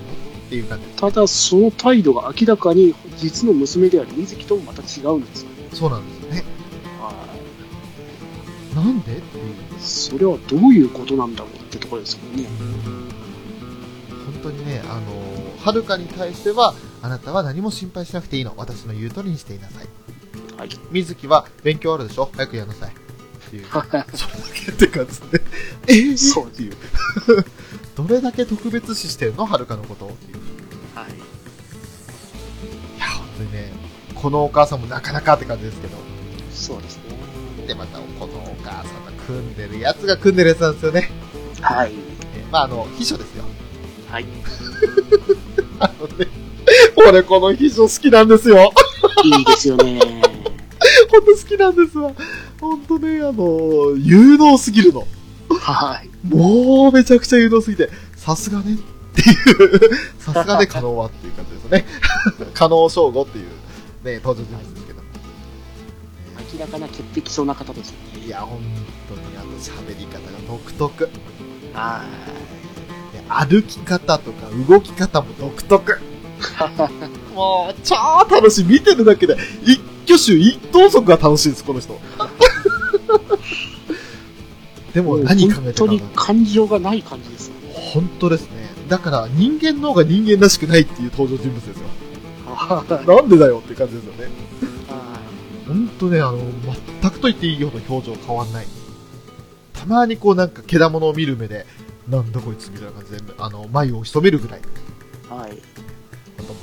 [0.46, 0.86] っていう感じ。
[1.00, 5.56] ただ、その態度が明らかに、実の娘である水木ともまた違うんですよね。
[5.72, 6.15] そうなんです
[8.76, 9.16] なんで？
[9.16, 9.44] っていう。
[9.78, 9.80] い。
[9.80, 12.46] それはどういうことなんだろうってところですよね。
[14.08, 18.54] 本当にね、あのはるかに対しては、あなたは何も心配しなくていいの。
[18.56, 19.86] 私の言う通りにしていなさい。
[20.58, 20.68] はい。
[20.90, 22.30] 水木は勉強あるでしょ？
[22.34, 22.90] 早くやんなさい。
[22.90, 22.92] っ
[23.50, 23.66] ていう。
[23.66, 24.04] それだ
[24.54, 25.40] けって感じで。
[25.88, 26.72] えー、そうっていう。
[27.96, 29.46] どれだけ特別視してるの？
[29.46, 30.38] はるかのことっていう。
[30.94, 31.12] はい。
[31.12, 33.72] いや、本当にね、
[34.14, 35.96] このお母さんもなかなかって感じですけど。
[36.52, 37.02] そうですね。
[37.66, 38.35] で、また、このお母さんが
[39.26, 41.10] 組んでるやつが組んでるやつなんですよね。
[41.60, 41.92] はい。
[42.36, 43.44] えーまあ、あの、秘書ですよ。
[44.08, 44.26] はい。
[45.80, 46.28] あのね、
[46.96, 48.72] 俺この秘書好きなんですよ。
[49.24, 49.98] いいですよね。
[51.10, 52.12] 本当好きなんですわ。
[52.60, 55.06] 本当ね、あの、有能すぎるの。
[55.50, 56.10] はい。
[56.26, 58.76] もうめちゃくちゃ有能すぎて、さすがねっ
[59.12, 59.80] ていう、
[60.18, 61.84] さすがね、可能はっていう感じですよね。
[62.54, 63.46] 可能称号っていう、
[64.04, 65.02] ね、登場人物ですけど。
[66.54, 68.26] 明らかな潔癖そうな方ですよね。
[68.26, 68.95] いや、本当にあと
[69.56, 71.08] 喋り方が独特。
[71.72, 72.04] は
[73.12, 75.92] で歩き方とか動き方も独特。
[75.92, 75.96] い。
[77.34, 77.94] もう、超
[78.30, 78.64] 楽しい。
[78.64, 81.98] 見てるだけで、一挙手一投足が楽しいです、この人。
[84.94, 87.74] でも何考えて本当に感情がない感じですよね。
[87.74, 88.72] 本当ですね。
[88.88, 91.86] だから人間の方が人間らしくないっていう登場人物ですよ。
[92.46, 93.06] はい。
[93.06, 94.30] なんでだよって感じですよね。
[94.88, 95.20] は
[95.66, 96.38] 本当ね、あの、
[97.00, 98.66] 全くと言っていいような表情変わんない。
[99.86, 101.66] たまにこうなんか、けだものを見る目で、
[102.08, 104.60] なんだこいつみたいな感じで、あの、眉を潜めるぐらい。
[104.60, 104.62] い。
[105.30, 105.58] はい。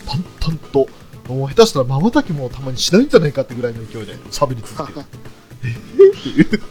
[0.05, 0.88] 淡々と、
[1.28, 5.05] もう下手したら瞬きもたまにしないんじゃないかってぐらいの勢いで喋り続ける。
[5.63, 6.61] えーっていう。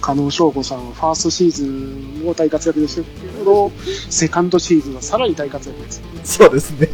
[0.00, 3.72] 加納翔吾さんはファーストシーズンも大活躍でしたけど、
[4.08, 6.00] セカンドシーズンはさらに大活躍です。
[6.22, 6.88] そうですね。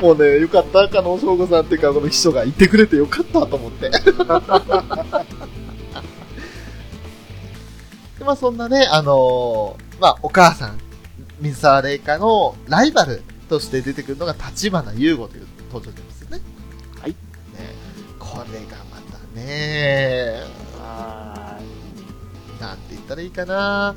[0.00, 3.90] もうね、よかった、加納翔吾さんっていうか、この秘書がいてくれてよかったと思って。
[8.22, 10.78] でまあそんなね、あのーまあお母さん、
[11.40, 16.40] 水沢玲香のライバルとして出てくるのが立花優吾という登場人物ですね。
[17.00, 17.16] はいね。
[18.20, 20.40] これがまたね、
[20.78, 21.58] は
[22.60, 23.96] なんて言ったらいいかな。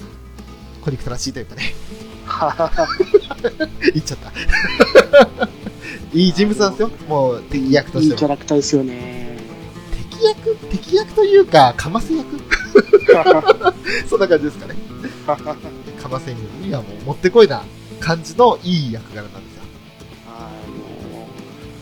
[0.81, 1.75] コリクトらしいというかね。
[3.93, 5.47] 言っちゃった。
[6.17, 6.89] いい人物なんですよ。
[7.07, 8.05] もう敵役とい。
[8.05, 8.27] いいキャ。
[8.27, 9.34] ラクターですよね。
[10.15, 12.25] 敵役敵役というか、かませ役？
[14.07, 14.75] そんな感じですかね。
[16.01, 17.63] かませんよにはもうもってこいな
[17.99, 19.63] 感じのいい役柄なんですよ。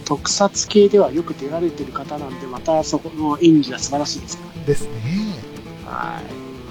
[0.06, 4.90] 特撮系ではよく出られてる方なんで、またそこの演技が素晴らしいですかですね。
[5.86, 5.92] ら。
[5.92, 6.24] はい。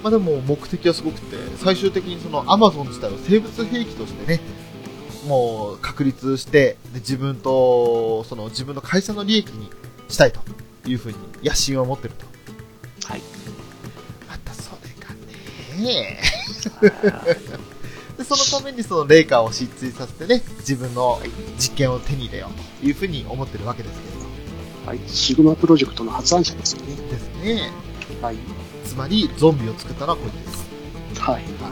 [0.03, 4.41] まあでも目的はすごくて、最終的にそのアマゾン自体を生物兵器としてね、
[5.27, 9.71] もう確立して、で自分と、その自分の会社の利益に
[10.09, 10.41] したいと
[10.87, 12.26] いうふうに野心を持ってると。
[13.09, 13.22] はい。
[14.28, 15.14] またそれが
[15.83, 16.20] ね、
[18.18, 21.20] でそのためにそのレイカーを失墜させてね、自分の
[21.59, 24.22] 実験を手に入れようというふうに思ってるわけですけれど。
[24.87, 25.01] はい。
[25.07, 26.97] シグマプロジェクトの発案者ですよね。
[26.97, 27.70] ですね。
[28.20, 28.37] はい。
[28.85, 31.20] つまり、ゾンビを作ったのはこいつです。
[31.20, 31.35] はい。
[31.35, 31.45] はい。
[31.53, 31.68] ま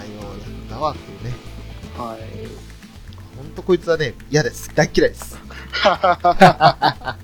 [0.00, 0.30] あ、ようや
[0.66, 1.34] ったわってね。
[1.96, 2.18] はい。
[3.36, 4.70] ほんとこいつはね、嫌です。
[4.74, 5.47] 大っ嫌いです。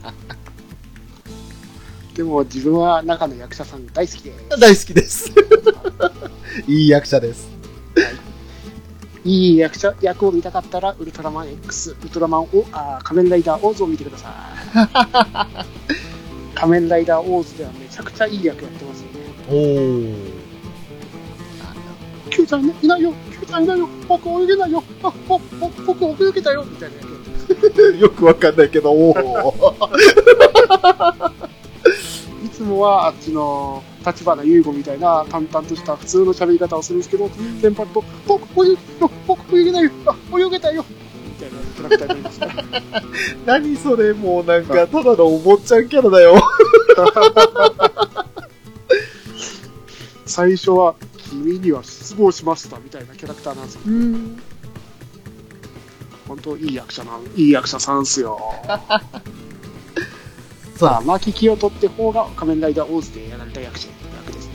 [2.15, 4.61] でも自分は中の役者さん大好きです。
[4.61, 5.33] 大好きです。
[6.69, 7.49] いい役者です。
[9.25, 14.35] いい役者、役を見たかったら、ウルトラマン X、ウルトラマンを、あー仮面ライダーオーズを見てくださ
[16.55, 19.13] 仮面ライダーオーズではめちゃくちゃいい役やってますよね。
[19.49, 20.45] おー。
[22.31, 24.83] Q ちゃんいないよ !Q ちゃんいないよ僕泳げないよ
[25.87, 27.04] 僕泳げたよみたいな。
[27.99, 29.95] よくわかんないけど、おー。
[32.45, 37.29] いつもはあっちの立花優吾みたいな淡々とした普通の喋り方をするんですけど、
[37.61, 40.85] 先輩と、僕泳げないよ僕泳げないよあ、泳げたよ
[41.27, 42.47] みたいなキャラクターになりますね。
[43.47, 46.41] 何それ、もうなんか、ただのお坊ちゃんキャラだよ。
[50.27, 50.95] 最初は、
[51.31, 54.43] 君には失望しましたみたいなキャラクターなんですけど、うん。
[56.35, 58.41] 本当いい役者なん、いい役者さんっすよ。
[60.77, 63.87] さあ、牧清人って方が仮面ライダーオーズでやられた役者、
[64.27, 64.55] 役ですね。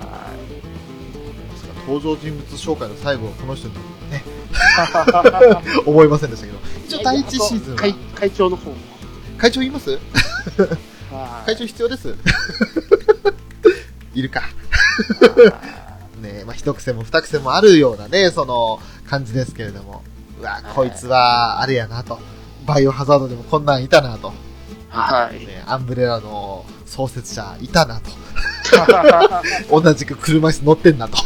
[0.00, 0.32] は
[1.86, 3.74] 登場人物紹介の最後はこの人に
[4.10, 4.24] ね、
[5.86, 5.88] い。
[5.88, 6.58] 思いませんでしたけど。
[6.88, 8.76] 一応第一シーズンは会会長の方も。
[9.38, 9.90] 会長います？
[9.90, 10.00] はい
[11.46, 12.12] 会長必要です？
[14.14, 14.42] いるか。
[16.20, 20.02] ねまあ、一癖も二癖もあるようなね、その感じですけれども。
[20.44, 22.18] うわ、こいつは、あれやなと。
[22.66, 24.32] バイオハザードでもこんなんいたなと。
[24.90, 25.46] はい。
[25.46, 28.10] ね、アンブレラの創設者いたなと。
[29.80, 31.16] 同じく車椅子乗ってんなと。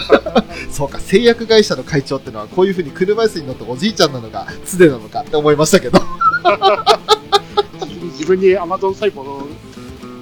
[0.72, 6.00] そうか、製薬会社の会長ってのはこういう風に車椅子に乗っておじいちゃんなのか、常なのかって思いましたけど。
[8.12, 9.46] 自分にアマゾン細胞を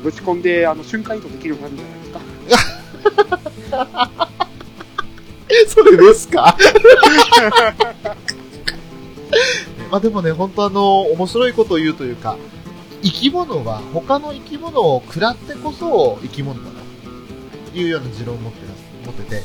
[0.02, 4.28] ぶち込んで、あの、瞬間移動できるようになるんじゃないですか。
[5.68, 6.56] それですか？
[9.90, 12.36] まあでもね、本当あの、面白いことを言うというか、
[13.02, 16.70] 生き物は他の生き物を食らってこそ生き物だ
[17.72, 19.42] というような持論を持ってます持ってて、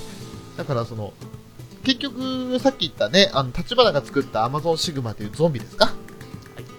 [0.57, 1.13] だからその、
[1.83, 5.91] 結局、さっき言ったね、あの、立花が作ったアマゾンシグマというゾンビですか？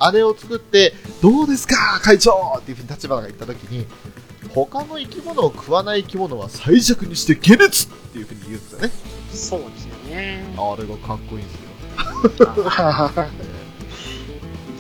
[0.01, 3.85] あれを作って、どうですか会長っていうふうに立花が言ったときに、
[4.55, 8.91] 他の生き物を食わない生き物は最弱にして下劣っていうふうに言うんですよね。
[9.39, 10.45] そうですよね。
[10.57, 11.69] あれがかっこいいんですよ。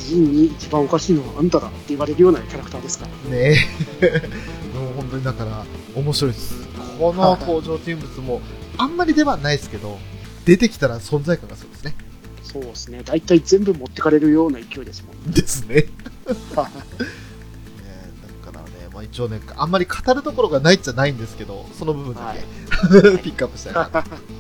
[0.09, 3.31] 人に一番おかしいのはあんただって言われるようなキャラクターですから。
[3.31, 3.57] ね
[4.01, 4.11] え。
[4.75, 6.67] もう本当にだから、面白いです。
[6.99, 8.41] この登場人物も、
[8.79, 9.99] あんまり出番ないですけど、
[10.45, 11.95] 出てきたら存在感がそうですね。
[12.43, 13.03] そうですね。
[13.05, 15.31] 大体全部持ってかれるような勢いですもん。
[15.31, 15.85] ですね。
[16.27, 16.71] だか
[18.53, 22.41] らね、まあ一応ね、あんまり語るところがないっちゃないんですけど、その部分だけ、
[23.23, 24.03] ピックアップしたいなと。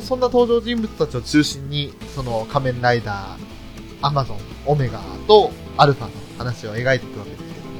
[0.00, 7.72] そんな登場人物たちを中心に、その仮面ライダー、アマゾン、オメガとアルファの話を描いていくわけですけども、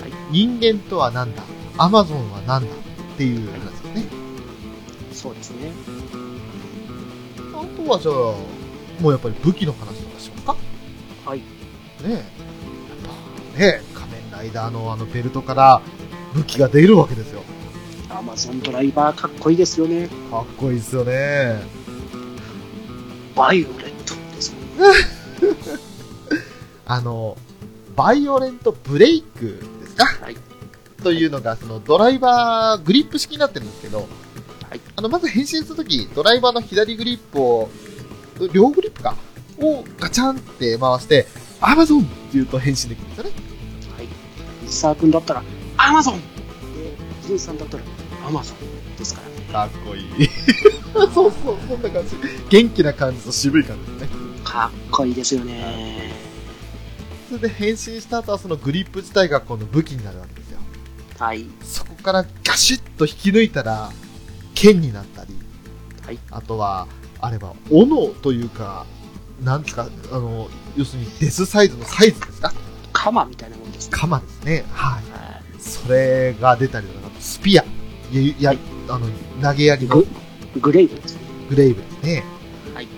[0.00, 1.42] はい人間とは何だ？
[1.76, 2.74] アマゾンは何だ？
[2.74, 4.04] っていう話ですね。
[5.12, 5.72] そうですね。
[7.52, 8.14] あとはじゃあ、
[9.02, 10.56] もうやっぱり武器の話とかしますか？
[11.26, 11.38] はい。
[11.40, 11.44] ね
[12.04, 12.10] え。
[12.12, 12.22] やっ
[13.52, 15.82] ぱねえ、仮面ライダーのあのベルトから
[16.32, 17.39] 武器が出るわけですよ。
[18.10, 20.08] アマゾンドライバーかっこいいですよね。
[20.30, 21.60] かっこいいですよね。
[23.36, 24.62] バイオレントですもん。
[26.86, 27.36] あの、
[27.96, 30.04] バイオレントブレイクですか？
[30.24, 30.36] はい。
[31.02, 37.70] というのが、そのドライバーグリップ式になってるんですけど、はいあの、まず変身するとき、ドライバーの左グリップを、
[38.52, 39.14] 両グリップか
[39.58, 41.26] をガチャンって回して、
[41.60, 43.30] アマゾンって言うと変身できるんですよね。
[43.96, 44.08] はい。
[44.66, 45.42] 石沢君だったら、
[45.76, 46.22] アマゾンで、
[47.26, 47.82] ジンさんだったら、
[48.26, 49.52] アマゾンですからね。
[49.52, 50.28] かっこいい。
[50.92, 51.32] そうそう、
[51.68, 52.16] そんな感じ。
[52.48, 54.08] 元気な感じと渋い感じですね。
[54.44, 56.12] かっこいいですよね。
[57.28, 60.58] それで変身した後はそのグリップ自体が今度武器になるわけですよ。
[61.18, 61.46] はい。
[61.62, 63.90] そこからガシッと引き抜いたら、
[64.54, 65.34] 剣になったり、
[66.04, 66.86] はいあとは、
[67.20, 68.84] あれば、斧というか、
[69.44, 72.52] なんですか、あの、要するにデスサイズのサイズですか？
[72.92, 73.90] カマみたいなもんですね。
[73.92, 74.64] 鎌ですね。
[74.72, 75.02] はい。
[75.12, 77.64] はそれが出たりとか、あとスピア、
[78.12, 78.58] や、や、
[78.88, 79.06] あの、
[79.42, 79.96] 投げやりの
[80.54, 81.20] ググレイブですね。
[81.48, 82.24] グレイブですね。
[82.74, 82.88] はい。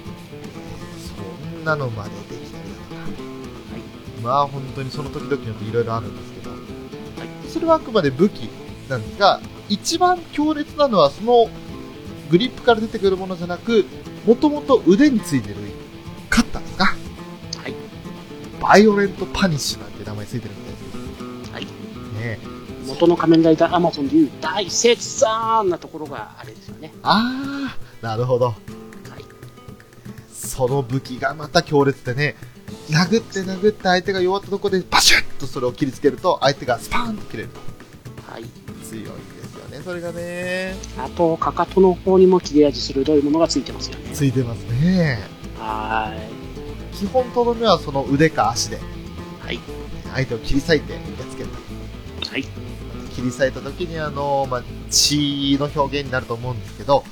[1.53, 4.23] そんなのまでできたりだとか。
[4.23, 6.51] まあ本当にその時々によっていろいろあるんですけど、
[7.49, 8.49] それはあくまで武器
[8.89, 11.49] なんですが、一番強烈なのはその
[12.31, 13.85] グリップから出てくるものじゃなく、
[14.27, 15.57] もともと腕についてる
[16.31, 16.95] カッターですかは
[17.69, 17.75] い。
[18.61, 20.62] バイオレントパニッシュなんて名前ついてるみたいはい。
[20.62, 20.62] です。
[20.62, 20.62] ね
[22.93, 26.93] 元の仮面ライダーアマゾンでいう大切さんなところがあれですよね。
[27.03, 28.47] あー、なるほど。
[28.47, 28.55] はい。
[30.33, 32.37] その武器がまた強烈でね、
[32.91, 37.61] 殴って殴って相手が弱ったところでバシュッとそれを切りつけると相手がスパーンと切れると。
[38.31, 38.45] はい。
[38.85, 39.13] 強いんで
[39.45, 40.75] すよね、それがね。
[40.99, 44.11] あと、かかとの方にも切れ味鋭いものがついてますよね。
[44.13, 45.19] ついてますね。
[45.59, 46.13] は
[46.93, 48.83] 基本とどめはその腕か足で、は
[49.47, 49.59] はい。
[50.15, 51.49] 相手を切り裂いてやっつける。
[52.31, 52.45] はい。
[53.15, 57.05] 切り裂いた時にあの、まあ、血の表現になると思うんですけど、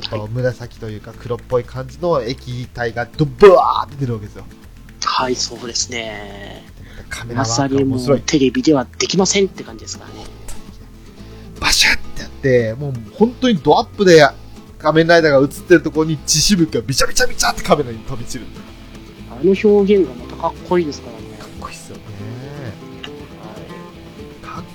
[0.14, 4.44] ょっと紫というか黒っぽい感じの液体がドブワーって出るわけですよ。
[5.04, 6.64] はい、そうですね。
[7.08, 8.18] カメラワークが面白い。
[8.18, 10.26] うテレビではできませんって感じですからね。
[11.60, 14.22] バシャってやって、もう本当にドアップで
[14.78, 18.44] 仮面ライダーが映ってるところに血しぶきがビチャビチャビチャってカメラに飛び散る。
[19.30, 21.17] あの表現がまたかっこいいですから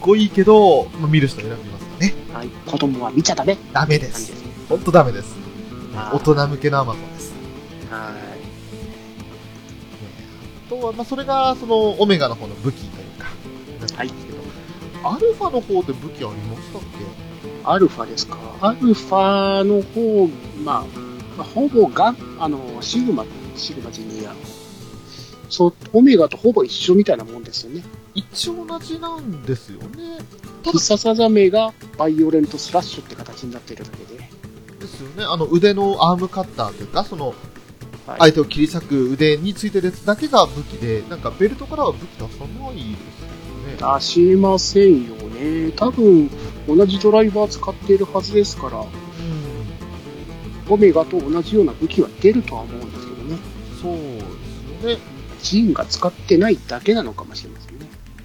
[0.04, 2.14] こいいけど、まあ、見る人選びますよね。
[2.34, 2.48] はい。
[2.48, 2.70] はい。
[2.70, 4.32] 子供は見ちゃダメダメです。
[4.32, 4.70] 感じです。
[4.70, 5.36] ほんとダメです。
[5.36, 5.44] はい
[5.96, 7.34] 大人向けのアマゾンです。
[7.90, 8.44] はい。
[10.66, 13.28] あとは、まあ、それが、その、オメガの方の武器というか、
[13.70, 16.82] なんですけど、アルファの方で武器ありましたっ
[17.66, 18.38] アルファですか。
[18.62, 20.28] アルファの方、
[20.64, 20.86] まあ、
[21.38, 23.26] まあ、ほぼが、あの、シグマ、
[23.56, 24.34] シグマジュニア。
[25.50, 27.84] そう、オメガとほぼ一緒みたいなもんですよね。
[28.14, 30.18] け一応同じなんですよね。
[30.64, 34.30] ただ必殺技名がバイオレントスラッシュって形になっているだけで。
[34.80, 35.24] ですよね。
[35.24, 37.36] あの、腕のアームカッターというか、その、はい
[38.20, 43.96] 相手を切り裂く腕についてるやつだけが武器で、なんかベルトからは武器出さないですよね。
[43.96, 45.72] 出しませんよね。
[45.72, 46.30] 多分、
[46.68, 48.88] 同じドライバー使っているはずですから、うん。
[50.70, 53.38] オメガと同じような武器は出るとは思うんですけどね。
[53.82, 55.14] そうですよね。
[55.42, 57.63] ジーンが使ってないだけなのかもしれませんね。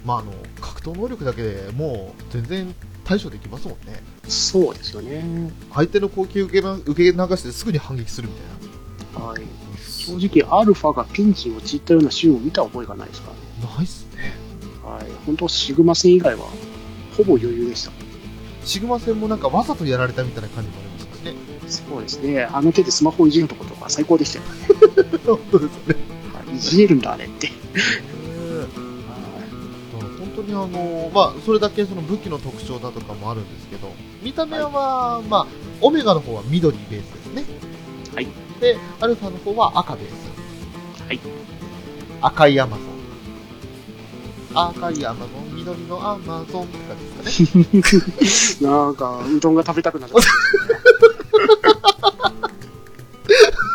[0.09, 4.01] まあ、あの、格闘能力だけでもう全然対処できますもんね。
[4.27, 5.51] そうですよね。
[5.71, 9.27] 相手の攻撃を受けな受け流してすぐに反撃するみたいな。
[9.27, 9.41] はい。
[9.79, 13.29] 正直、アルファがピンチに陥ったようなシーンを見た覚えがないですか？
[13.29, 13.75] らね。
[13.75, 14.33] ないっすね。
[14.83, 15.05] はい。
[15.27, 16.47] 本当、シグマ戦以外は、
[17.15, 17.91] ほぼ余裕でした。
[18.65, 21.35] シグマ戦もなんかわざとやられたみたいな感じもありましね。
[21.67, 22.43] そうですね。
[22.51, 24.51] あの手でスマホをいじるところとか最高でしたよね。
[25.27, 25.95] 本当ですね。
[26.33, 27.51] はいいじれるんだ、あれって。
[30.51, 33.91] だから本当にあの、まあ、それだけその武器の特徴だとかもあるんですけど、
[34.21, 35.47] 見た目は、まあ、
[35.81, 37.45] オメガの方は緑ベースですね。
[38.15, 38.27] はい。
[38.59, 40.11] で、アルファの方は赤ベース。
[41.07, 41.19] はい。
[42.21, 42.89] 赤いアマゾン。
[44.51, 46.97] 赤いアマゾン、緑のアマゾンって感
[47.27, 47.45] じ
[48.25, 48.69] ですかね。
[48.71, 50.13] なんか、うどんが食べたくなる。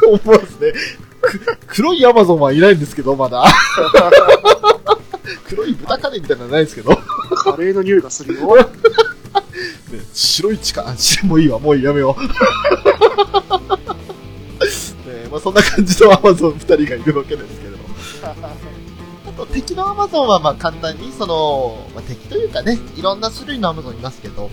[0.07, 0.73] 思わずね。
[1.25, 3.45] く黒いアマゾンはいないんですけど、まだ。
[5.49, 6.91] 黒い豚カレーみたいなのはないですけど。
[6.91, 6.99] ね、
[7.37, 8.57] カレーの匂いがするよ。
[10.13, 12.23] 白い地下、あ、しもういいわ、もうやめよう。
[15.09, 17.79] ねまあ、そんな感じのアマゾン2人がいるわけですけれど。
[19.27, 24.51] あと、敵のアマゾンは、まあ、簡単に、その、まあ、敵というかね、いろんな種類のアマゾンいますけど、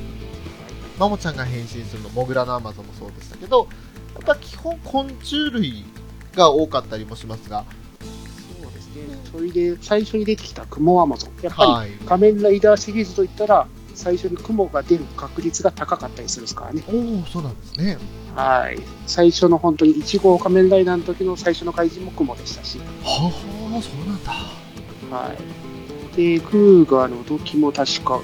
[0.99, 3.67] マモちゃんが変身するの、モグラのアマゾンもそうでしたけど、
[4.15, 5.85] やっぱ基本昆虫類
[6.35, 7.65] が多かったりもしますが。
[9.31, 11.31] それで、最初に出てきたクモアマゾン。
[11.43, 11.89] やっぱり、はい。
[12.05, 16.83] 仮面ライダーシリーズといったら、最初に雲が出る確率が高かったりするですからね。
[16.87, 17.97] おおそうなんですね。
[18.35, 18.79] はい。
[19.05, 22.79] 最初の本当に1号仮面ライダーの時の最初の怪人も雲でしたし。
[22.79, 24.31] はあ、そうなんだ。
[25.15, 26.15] はい。
[26.15, 28.21] で、クーガーの時も確か、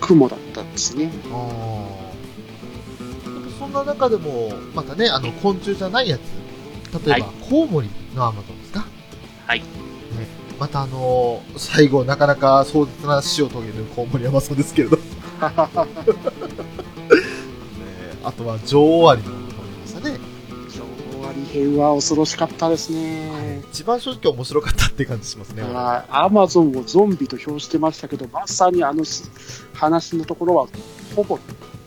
[0.00, 1.10] 雲だったんですね。
[1.30, 2.04] ああ。
[3.58, 6.20] そんな中でも、またね、あの、昆虫じゃないやつ。
[7.06, 8.86] 例えば、はコウモリのアマゾンですか？
[9.46, 9.62] はい。
[10.54, 14.96] ね、またあのー最後、なかなか壮絶な死を遂げるコウモリアマゾンですけれど。
[14.96, 15.02] ね、
[18.22, 20.18] あとは、女王アリもいましたね。
[20.70, 23.62] 終わり編は恐ろしかったですね。
[23.72, 25.62] 一番正直面白かったって感じしますね。
[25.62, 29.22] はいアマゾンをゾンビと評してましたけど、まさにあのし
[29.72, 30.68] 話のところは、
[31.16, 31.38] ほぼ、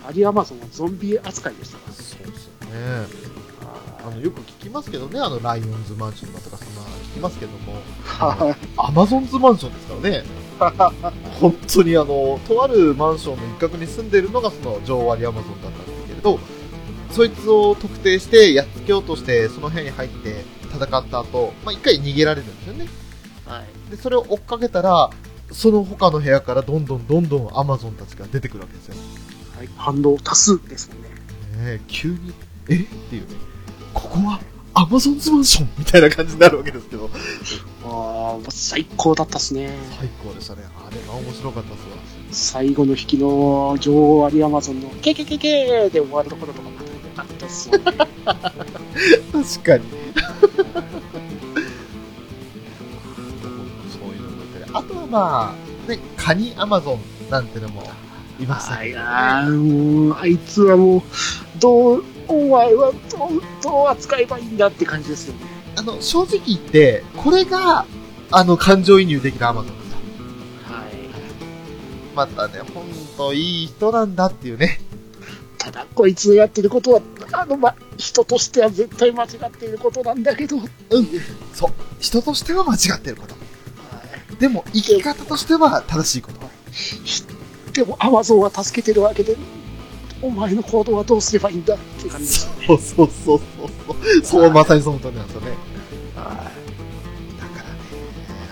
[0.08, 3.27] アリアマゾンはゾンビ扱いでしたかそうですよね。
[4.08, 4.16] あら。
[4.16, 10.24] の、よく聞きますけどね、あの、ライオンズマンションだとか、そんな聞きますけども、はいアマゾンズマンションですからね。
[11.40, 16.40] 本当にあの、とあるマンションの一角に住んでいるのがその女王アリアマゾンだったんですけれど、
[17.12, 22.88] そいつを特定してやっつけようとして、その部屋に入って戦った後、まあ、一回逃げられるんですよね。
[23.46, 23.92] はい。
[23.92, 25.10] で、それを追っかけたら、
[25.52, 28.96] その他の部屋からどんどんどんどんアマゾンたちが出てくるわけですよ。
[29.58, 31.10] はい、反応多数ですもんね。
[31.10, 31.16] ね
[31.58, 32.34] え急に、
[32.70, 32.76] え？
[32.76, 33.36] っていうね、
[33.94, 34.40] ここは
[34.74, 37.10] アマゾンズマンションみたいな感じになるわけですけど、
[37.84, 39.76] ああ、最高だったっすね。
[39.98, 40.62] 最高でしたね。
[40.66, 41.98] あれが面白かったですわ。
[42.32, 47.84] 最後の引きの女王アリアマゾンのケケケケで終わるところとかまた良かったっすよね。
[47.96, 48.48] 確かに。
[49.34, 49.66] そ
[54.06, 55.56] ういうのもいたりあとはま
[55.88, 57.82] あ、ね、カニアマゾンなんてのも
[58.40, 59.06] いましたはい、けど、ね。
[59.08, 61.02] あーもう、あいつはもう、
[61.60, 65.40] どう、お前はどう、どう扱えばいいんだって感じですよね。
[65.76, 67.86] あの、正直言って、これが、
[68.32, 69.98] あの、感情移入できる Amazon ですよ。
[70.66, 72.16] はい。
[72.16, 74.82] またね、ほんといい人なんだっていうね。
[75.58, 77.02] ただ、こいつのやってることは、
[77.32, 80.68] あの、ま、人としては絶対間違っていることなんだけど、はい。
[81.54, 81.72] そう。
[82.00, 83.36] 人としては間違ってること。
[84.40, 86.40] でも、生き方としては正しいこと。
[87.74, 89.36] でも、アマゾンは助けてるわけで、
[90.22, 91.76] お前の行動はどうすればいいんだ？
[91.76, 92.66] っていう感じでね。
[92.68, 93.40] そうそうそう
[93.86, 94.24] そう。
[94.24, 95.52] そう、まさにその通りなんですよね。
[96.16, 97.80] はだからね、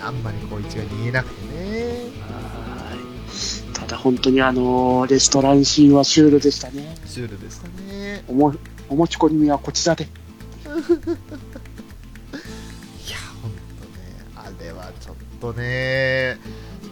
[0.02, 2.06] あんまりこう一概に言えなくてね。
[2.06, 3.74] い。
[3.74, 6.96] ただ、本当にあの、レストランシーンはシュールでしたね。
[7.04, 8.24] シュールでしたね。
[8.28, 8.54] おも、
[8.88, 10.04] お持ち込みはこちらで。
[10.66, 10.72] いや、
[13.42, 13.60] ほんとね、
[14.36, 16.38] あれはちょっとね、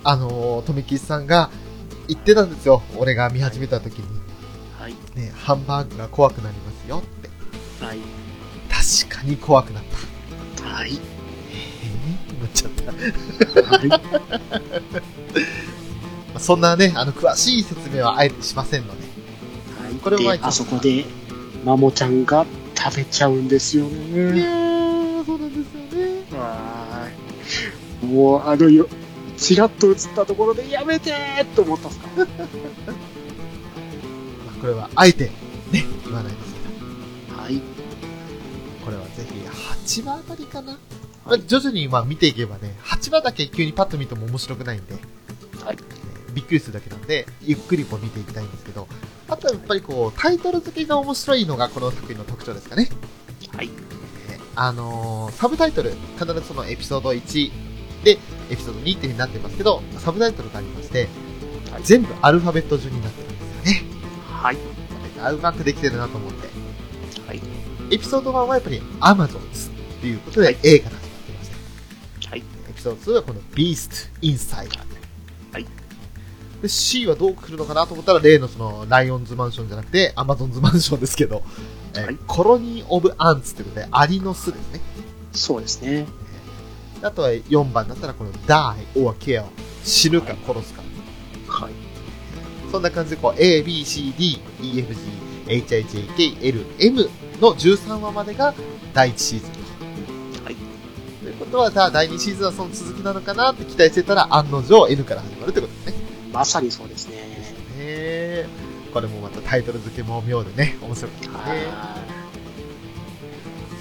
[0.03, 1.51] あの、富吉さんが
[2.09, 2.83] 言ってたんですよ。
[2.97, 4.24] 俺が見始めた時に。
[4.85, 4.95] はい。
[5.19, 7.31] ね、ハンバーグが怖くなりますよって。
[7.85, 7.99] はい。
[8.69, 9.83] 確かに怖くなっ
[10.59, 10.65] た。
[10.69, 10.91] はい。
[10.93, 12.19] えー？
[12.19, 14.01] ってなっちゃっ
[16.35, 16.39] た。
[16.41, 19.05] そんなね、あの、詳しい説明はあえてしませんので。
[19.83, 19.95] はい。
[19.95, 21.07] これはで、あそこで、
[21.65, 22.45] マモちゃんが
[22.77, 24.41] 食べちゃうんですよいね。
[24.41, 26.25] やー、そうなんですよね。
[26.39, 27.09] は
[28.03, 28.05] い。
[28.07, 28.87] もう、あのよ、
[29.39, 32.09] ちらっと映ったところで、やめてーって思ったんすか？
[32.17, 32.27] まあ、
[34.65, 36.61] これはあえて、ね、言わないですけ
[37.31, 37.37] ど。
[37.37, 37.61] はい。
[38.83, 40.79] これはぜひ、8話あたりかな。
[41.27, 44.95] まあ、徐々にまあ見ていけばね、8話だけ急にパッと見ても面白くないんで、
[45.63, 45.83] はいね
[46.33, 48.89] びっくりするだけなんで、ゆっくりこう見ていきたいんですけど、
[49.29, 52.89] あとはやっぱりこう、タイトル付けが面白いのがこの作品の特徴ですかね。
[53.55, 53.67] はい。
[53.67, 53.73] ね
[54.57, 57.53] あのーサブタイトル、必ずそのエピソード1
[58.03, 63.24] で、エピソード2っていう風になってますけど、サブタイトルがありまして、はい全部アルファベット順になって。
[64.45, 64.57] はい。
[64.57, 64.63] こ
[65.17, 66.49] れがうまくできてるなと思って。
[67.27, 67.41] はい。
[67.91, 71.49] エピソード1はやっぱり Amazons っていうことで、はい A から始まってまし
[72.21, 72.41] て、はい。
[72.41, 74.69] エピソード2はこの Beast Inside。
[75.51, 75.67] はい。
[76.61, 81.43] で、C はどう来るのかなと思ったら、例のその、ライオンズマンションじゃなくて、アマゾンズマンションですけど、
[81.95, 84.81] えーはいコロニー・オブ・アンツということで、アリの巣ですね。
[85.33, 86.07] そうですね。
[87.01, 89.45] あとは4番だったら、この Die or Kill。
[89.85, 90.83] 死ぬか殺すか。
[90.83, 90.94] はい。
[92.75, 95.01] そんな感じで、こう、A, B, C, D, E, F, G,
[95.47, 97.09] H, I, J, K, L, M
[97.41, 98.53] の13話までが
[98.93, 100.45] 第1シーズンと。
[100.45, 100.57] はい。
[101.23, 105.95] ということは、第2シーズンはその続きなのかなって期待してたら、案の定 N から始まるってことですね。
[106.33, 107.17] まさにそうですね。
[107.79, 108.49] ね
[108.93, 111.67] これもまたタイトル付けも妙でね、面白かったね。
[111.67, 111.97] は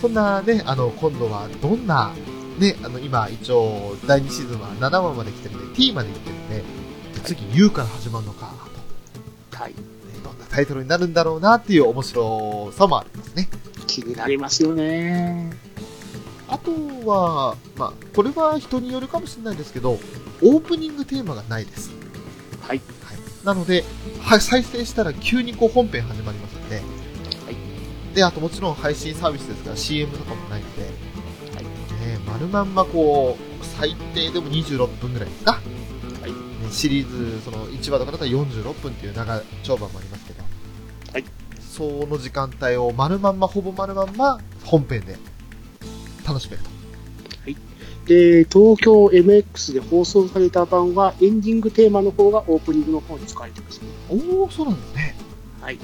[0.02, 2.12] そんなね、あの、今度はどんな、
[2.60, 6.64] ね、あの、今一応第2シーズンは7話まで来てるんで、T まで行ってるんで、
[7.24, 8.62] 次 U から始まるのか。
[9.54, 9.72] はい。
[9.72, 9.78] ね
[10.24, 13.49] どんなタイトルになるんだろうなっていう面白さもありますね。
[13.88, 15.51] 気になりますよね。
[16.47, 16.72] あと
[17.08, 19.99] は、まあ、これは人によるかもしれないですけど、
[20.43, 21.91] オープニングテーマがないです。
[22.62, 22.82] はい。
[23.04, 23.18] はい。
[23.45, 23.84] なので、
[24.22, 28.16] は再生したら急にこう本編始まりますので、はい。
[28.16, 31.64] で、あともちろん配信サービスですから CM とかもないので、はい。
[31.64, 35.60] ね、丸まんまこう、最低でも26分ぐらいですか。
[36.74, 40.43] シリーズ、その1話とかだったら46分っていう長丁場もありますけど、
[41.13, 41.26] はい。
[41.59, 45.17] その時間帯を丸まんま、ほぼ丸まんま本編で
[46.26, 46.74] 楽しめると。
[48.05, 53.88] で、東京 MX で放送された版は、エンディングテーマの方がオープニングの方に使われてますね。
[54.09, 55.15] おー、そうなんですね。
[55.61, 55.80] はい。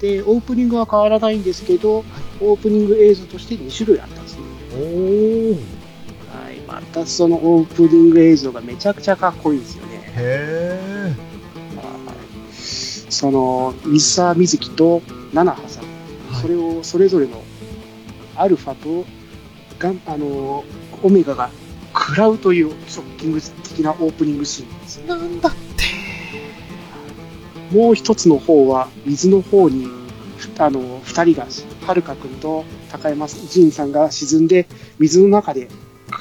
[0.00, 2.04] で、オープニングは変わらないんですけど、
[2.40, 4.42] オープニング映像として2種類あったんですね。
[4.74, 5.52] おー。
[5.54, 6.56] はい。
[6.66, 9.93] またそのオープニング映像がめちゃくちゃかっこいいですよね。
[10.16, 10.78] へ
[11.76, 12.14] はい
[13.10, 15.00] その、水沢瑞希と
[15.32, 16.34] 菜々葉さん、ー。
[16.40, 17.42] それをそれぞれの
[18.36, 19.06] アルファと
[19.78, 20.64] ガンあの
[21.02, 21.50] オメガが
[21.94, 24.98] 食らうというショッキング的なオープニングシーンです。
[25.06, 25.84] なんだって。
[27.74, 29.86] もう一つの方は水の方に
[30.36, 31.46] ふあの二人が
[31.86, 34.66] はるか君と高山仁さんが沈んで
[34.98, 35.68] 水の中で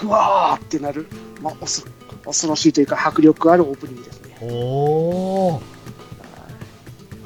[0.02, 1.08] グワーってなる、
[1.42, 1.88] まあ、恐
[2.26, 4.38] 恐ろしいというか迫力あるオープニングですね。
[4.42, 5.62] おー。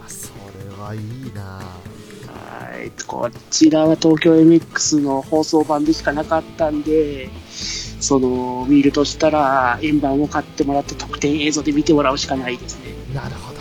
[0.05, 1.77] あそれはいいな
[2.27, 7.29] はい、こちらは東京 MX の放送版でしかなかったんで、
[7.99, 12.93] その、見るとしたら、円盤を買ってもらって特典映像で見てもらうしかないですね。
[13.13, 13.59] なるほど。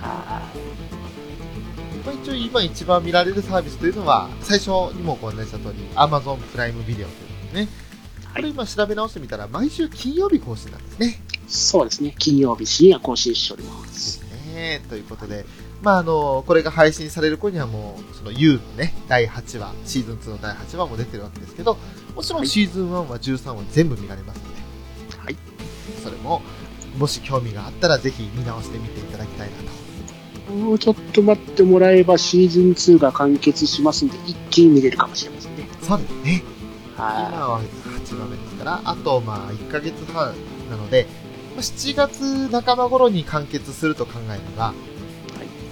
[0.00, 0.52] は
[2.04, 7.85] まあ、一応今一番見られるサービスというのは、最初にもご案内した通り、Amazon プライムビデオということですね。
[8.36, 11.06] これ今調べ直してみたら、毎週金曜日更新なんですね。
[11.08, 11.14] い、
[11.48, 12.14] そうですね。
[12.18, 13.82] 金曜日深夜更新しておりま。
[13.86, 14.82] ですすね。
[14.88, 15.44] ということで、
[15.82, 21.78] まああの、これが配信される頃にはもう、その U のね、第8話、シーズン2の第8話も出てるわけですけど、
[22.14, 24.56] もちろんシーズン1話、13話全部見られますので、
[26.02, 26.42] それも、
[26.98, 29.56] もし興味があったらぜひ見直してみていただきたいな
[30.50, 30.54] と。
[30.54, 35.68] もうちょっと待ってもらえばシーズン2が完結しますんで、一気に見れるかもしれませんね。
[35.82, 36.42] そうですね。
[36.96, 37.60] 今は
[38.14, 40.34] は8話目ですから、あとまあ1ヶ月半
[40.70, 41.06] なので、
[41.54, 44.74] まあ7月半ば頃に完結すると考えれば、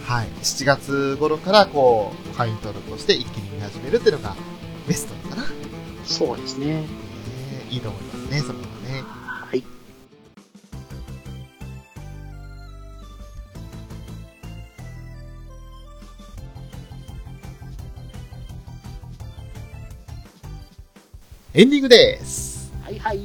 [0.07, 4.37] はい、7月頃からこう、会員登録をして一気に見始めるっていうのが
[4.87, 5.45] ベストかな。
[5.45, 5.47] い。
[6.05, 6.67] そうですね。
[6.67, 6.85] ね
[7.71, 8.74] いいと思いますね、そこ
[21.57, 22.73] エンディングです。
[22.83, 23.21] はいはい。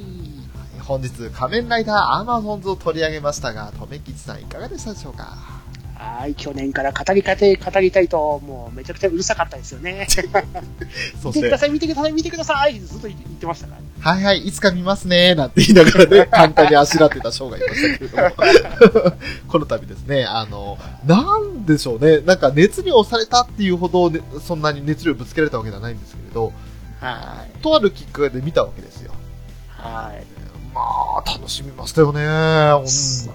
[0.82, 5.36] 本日、仮面ライダーアマゾンズを取り上げましたが、とめきちさんいかがでしたでしょうか？
[5.94, 10.06] はい、去年から語りかて、語りたいと、もうめちゃくちゃうるさかったですよね。
[11.24, 13.88] 見てください、見てください、見てくださいずっと言ってましたからね。
[13.98, 19.16] はいはい、いつか見ますねなんて言いながらね、 簡単にあしらってたショーがいましたけれども、
[19.48, 26.52] この度ですね、あの、なんでしょうね、なんか熱に押されたっていうほど、ね、そんなに熱量ぶつけられたわけではないんですけれど、
[27.00, 27.58] はい。
[27.62, 29.12] とあるきっかけで見たわけですよ。
[29.68, 30.40] はい。
[30.72, 32.84] まあ、楽しみましたよね、本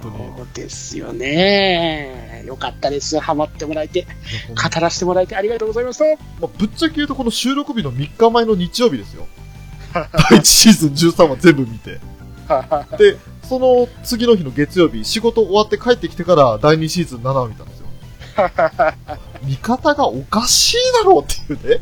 [0.01, 0.17] 当に。
[0.37, 2.43] そうですよね。
[2.45, 3.19] よかったです。
[3.19, 4.07] ハマってもらえて、
[4.49, 6.05] 語らせてもらえてありがとうございました。
[6.39, 9.27] まあ、ぶっちゃけ言うとこの収録日の3日前の日曜日ですよ。
[9.93, 10.05] 第
[10.39, 11.99] 1シーズン13話全部見て。
[12.97, 17.74] で、その次の日の月曜日、仕事終わって帰ってきてから第2シーズン7話見たんですよ。
[19.43, 21.81] 見方がおかしいだろうっていうね。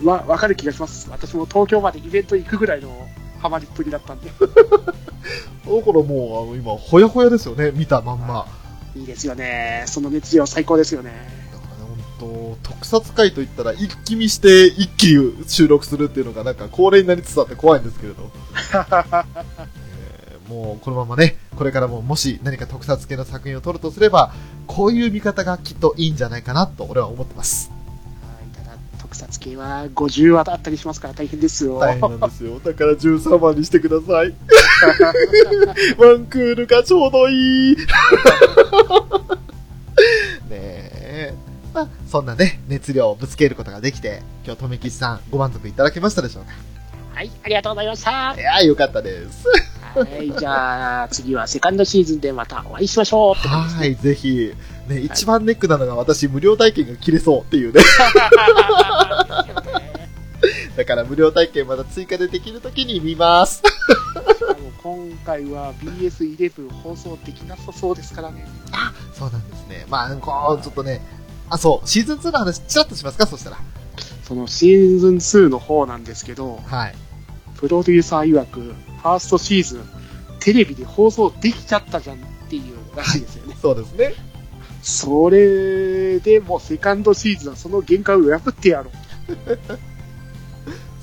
[0.00, 1.08] うんわ、わかる気がします。
[1.10, 3.08] 私も東京までイベント行くぐらいの
[3.40, 4.30] ハマりっぷりだったんで。
[4.30, 8.46] だからもう、あの、今、ほやほやですよね、見たまんま。
[8.96, 9.84] いいですよね。
[9.86, 11.12] その熱量最高ですよね。
[11.52, 18.30] だからね、本当特撮回といったら、一気見して、一気に収録するっていうのが、なんか恒例になりつつあって怖いんですけれど。
[20.48, 24.32] えーもう、このままね、これからももし何か特撮系の作品を撮るとすれば、
[24.66, 27.70] こういう見方がきっといいんじゃないかなと、俺は思ってます。
[29.00, 31.78] 特撮系は50話だったりしますから大変ですよ。
[31.78, 32.60] 大変なんですよ。
[32.60, 34.34] だから13番にしてください。
[35.96, 37.76] ワンクールがちょうどいい。
[40.50, 41.34] ねえ。
[41.74, 46.50] まあ、そんなね、熱量をぶつけることができて、今日、とめきちさん、ご満足いただけましたでしょうか？
[47.14, 48.34] はい、ありがとうございました。
[48.34, 49.44] いやー、よかったです。
[49.94, 54.52] はい、じゃあ、次はセカンドシーズンでまたお会いしましょうはい、ぜひ。
[54.88, 57.80] ね、一番ネックなのが私、無料体験が切れそうっていうね。
[60.76, 63.62] だから無料体験まだ追加でできるときに見ます。
[64.82, 68.46] 今回は BS11 放送できなさそうですからね。
[69.12, 69.84] そうなんですね。
[69.88, 71.02] まあ、こう、ちょっとね、
[71.50, 73.26] あ、そう、シーズン2の話、ちらっとしますか？
[73.26, 73.58] そしたら。
[74.22, 76.94] そのシーズン2の方なんですけど、はい。
[77.56, 79.80] プロデューサー曰く、ファーストシーズン、
[80.40, 82.18] テレビで放送できちゃったじゃんっ
[82.48, 83.56] ていうらしいですよね。
[83.60, 84.14] そうですね。
[84.82, 88.90] それでもうセカンドシーズンはその限界を破ってやろ
[89.28, 89.32] う。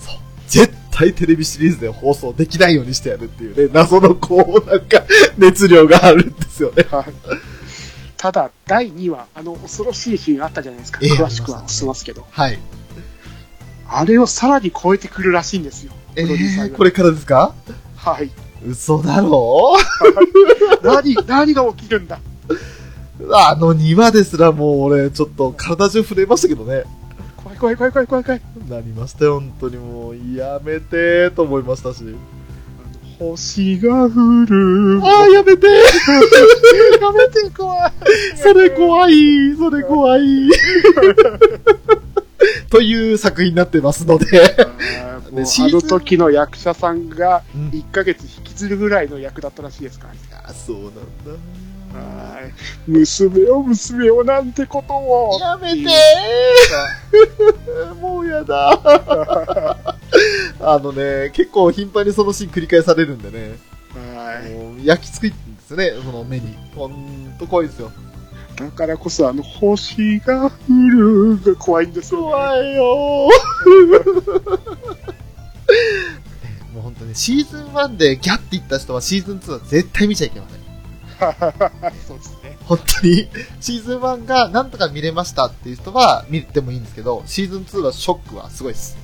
[0.04, 0.16] そう。
[0.48, 5.04] 絶対テレビシリーズで放送できないようにしてやるっていうね、謎のこう、なんか、
[5.38, 6.86] 熱量があるんですよね。
[6.90, 7.06] はい
[8.18, 11.00] ただ、第2話、あの恐ろしいシーンあったじゃないですか。
[11.04, 12.26] ええ詳しくはしますけど。
[12.32, 12.58] はい。
[13.88, 15.92] あれをさらに超えてくるらしいんですよ。
[16.16, 17.54] えーこれからですか？
[18.06, 18.30] はい。
[18.68, 19.76] 嘘だろ？
[20.84, 22.20] 何、何が起きるんだ？
[23.32, 26.84] あの2話ですらもう俺、ちょっと体中震えましたけどね。
[27.38, 28.42] 怖い怖い怖い怖い怖い怖い。
[28.70, 32.04] なりましたよ、本当にもう、やめてと思いましたし。
[33.18, 35.00] 星が降る。
[35.02, 35.74] ああ、やめてや
[37.14, 37.92] めて怖い。
[38.36, 40.50] それ怖いそれ怖い
[42.70, 44.26] という作品になってますので。
[45.42, 50.20] あーもうあの時の役者さんがうん1ヶ月引きずるぐらいの役だったらしいですからね。
[50.44, 51.02] あ、そうなんだ。
[51.96, 52.54] はい
[52.92, 55.40] 娘を娘をなんてことを。
[55.40, 55.90] やめて
[58.02, 58.80] もうやだ
[60.62, 63.58] あのね、結構頻繁にそのシーン繰り返されるんでね、
[64.16, 66.56] はいもう焼き付くんですよね、その目に。
[66.76, 67.92] ほんと怖いですよ。
[68.56, 72.26] だからこそあの星が降るが怖いんですよ、ね。
[72.26, 73.30] 怖いよ
[76.74, 80.60] もう本当にシーズン1でギャッていった人はシーズン2は絶対見ちゃいけません。
[82.08, 82.58] そうですね。
[82.66, 83.30] 本当に、
[83.62, 88.98] シーズン1がなんとか見れましたっていう人は見てもいいんですけど、シーズン2はショックはすごいです。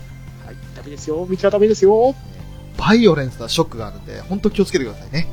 [0.46, 1.26] はい、ダメですよ。
[1.30, 2.02] 見ちゃダメですよ。
[2.02, 2.16] はい
[2.82, 5.28] バイオレンスなショックがあるんで、本当気をつけてくださいね。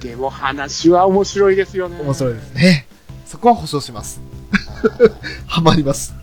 [0.00, 2.00] でも話は面白いですよね。
[2.00, 2.86] 面白いですね。
[3.26, 4.20] そこは保証します。
[5.46, 6.14] ハマります。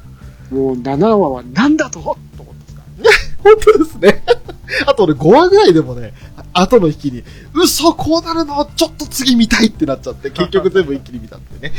[0.50, 2.02] もう7話は何だと？
[2.02, 3.29] と思ってますから。
[3.44, 4.24] 本当ですね。
[4.86, 6.14] あと俺5話ぐらいでもね、
[6.54, 8.66] 後の引きに、嘘こうなるの？
[8.76, 11.74] ちょっと次見たいってなっちゃって、結局全部一気に見たんでね。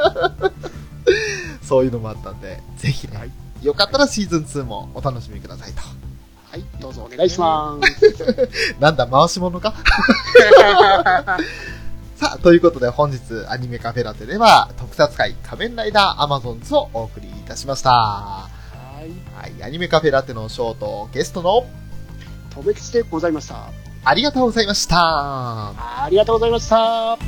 [1.62, 3.30] そういうのもあったんで、ぜひね、はい
[3.62, 5.82] よかったらシーズン2もお楽しみくださいと。
[6.50, 8.74] はい、どうぞお願いします。
[8.80, 9.74] なんだ、回し物か？
[12.16, 13.18] さあ、ということで本日
[13.48, 18.48] アニメカフェラテでは特撮会仮面ライダーアマゾンズをお送りいたしました。
[19.00, 21.66] はい、アニメカフェラテのショート、ゲストの、
[22.54, 23.70] とめきでございました。
[24.04, 24.96] ありがとうございました。
[24.98, 27.18] ありがとうございました。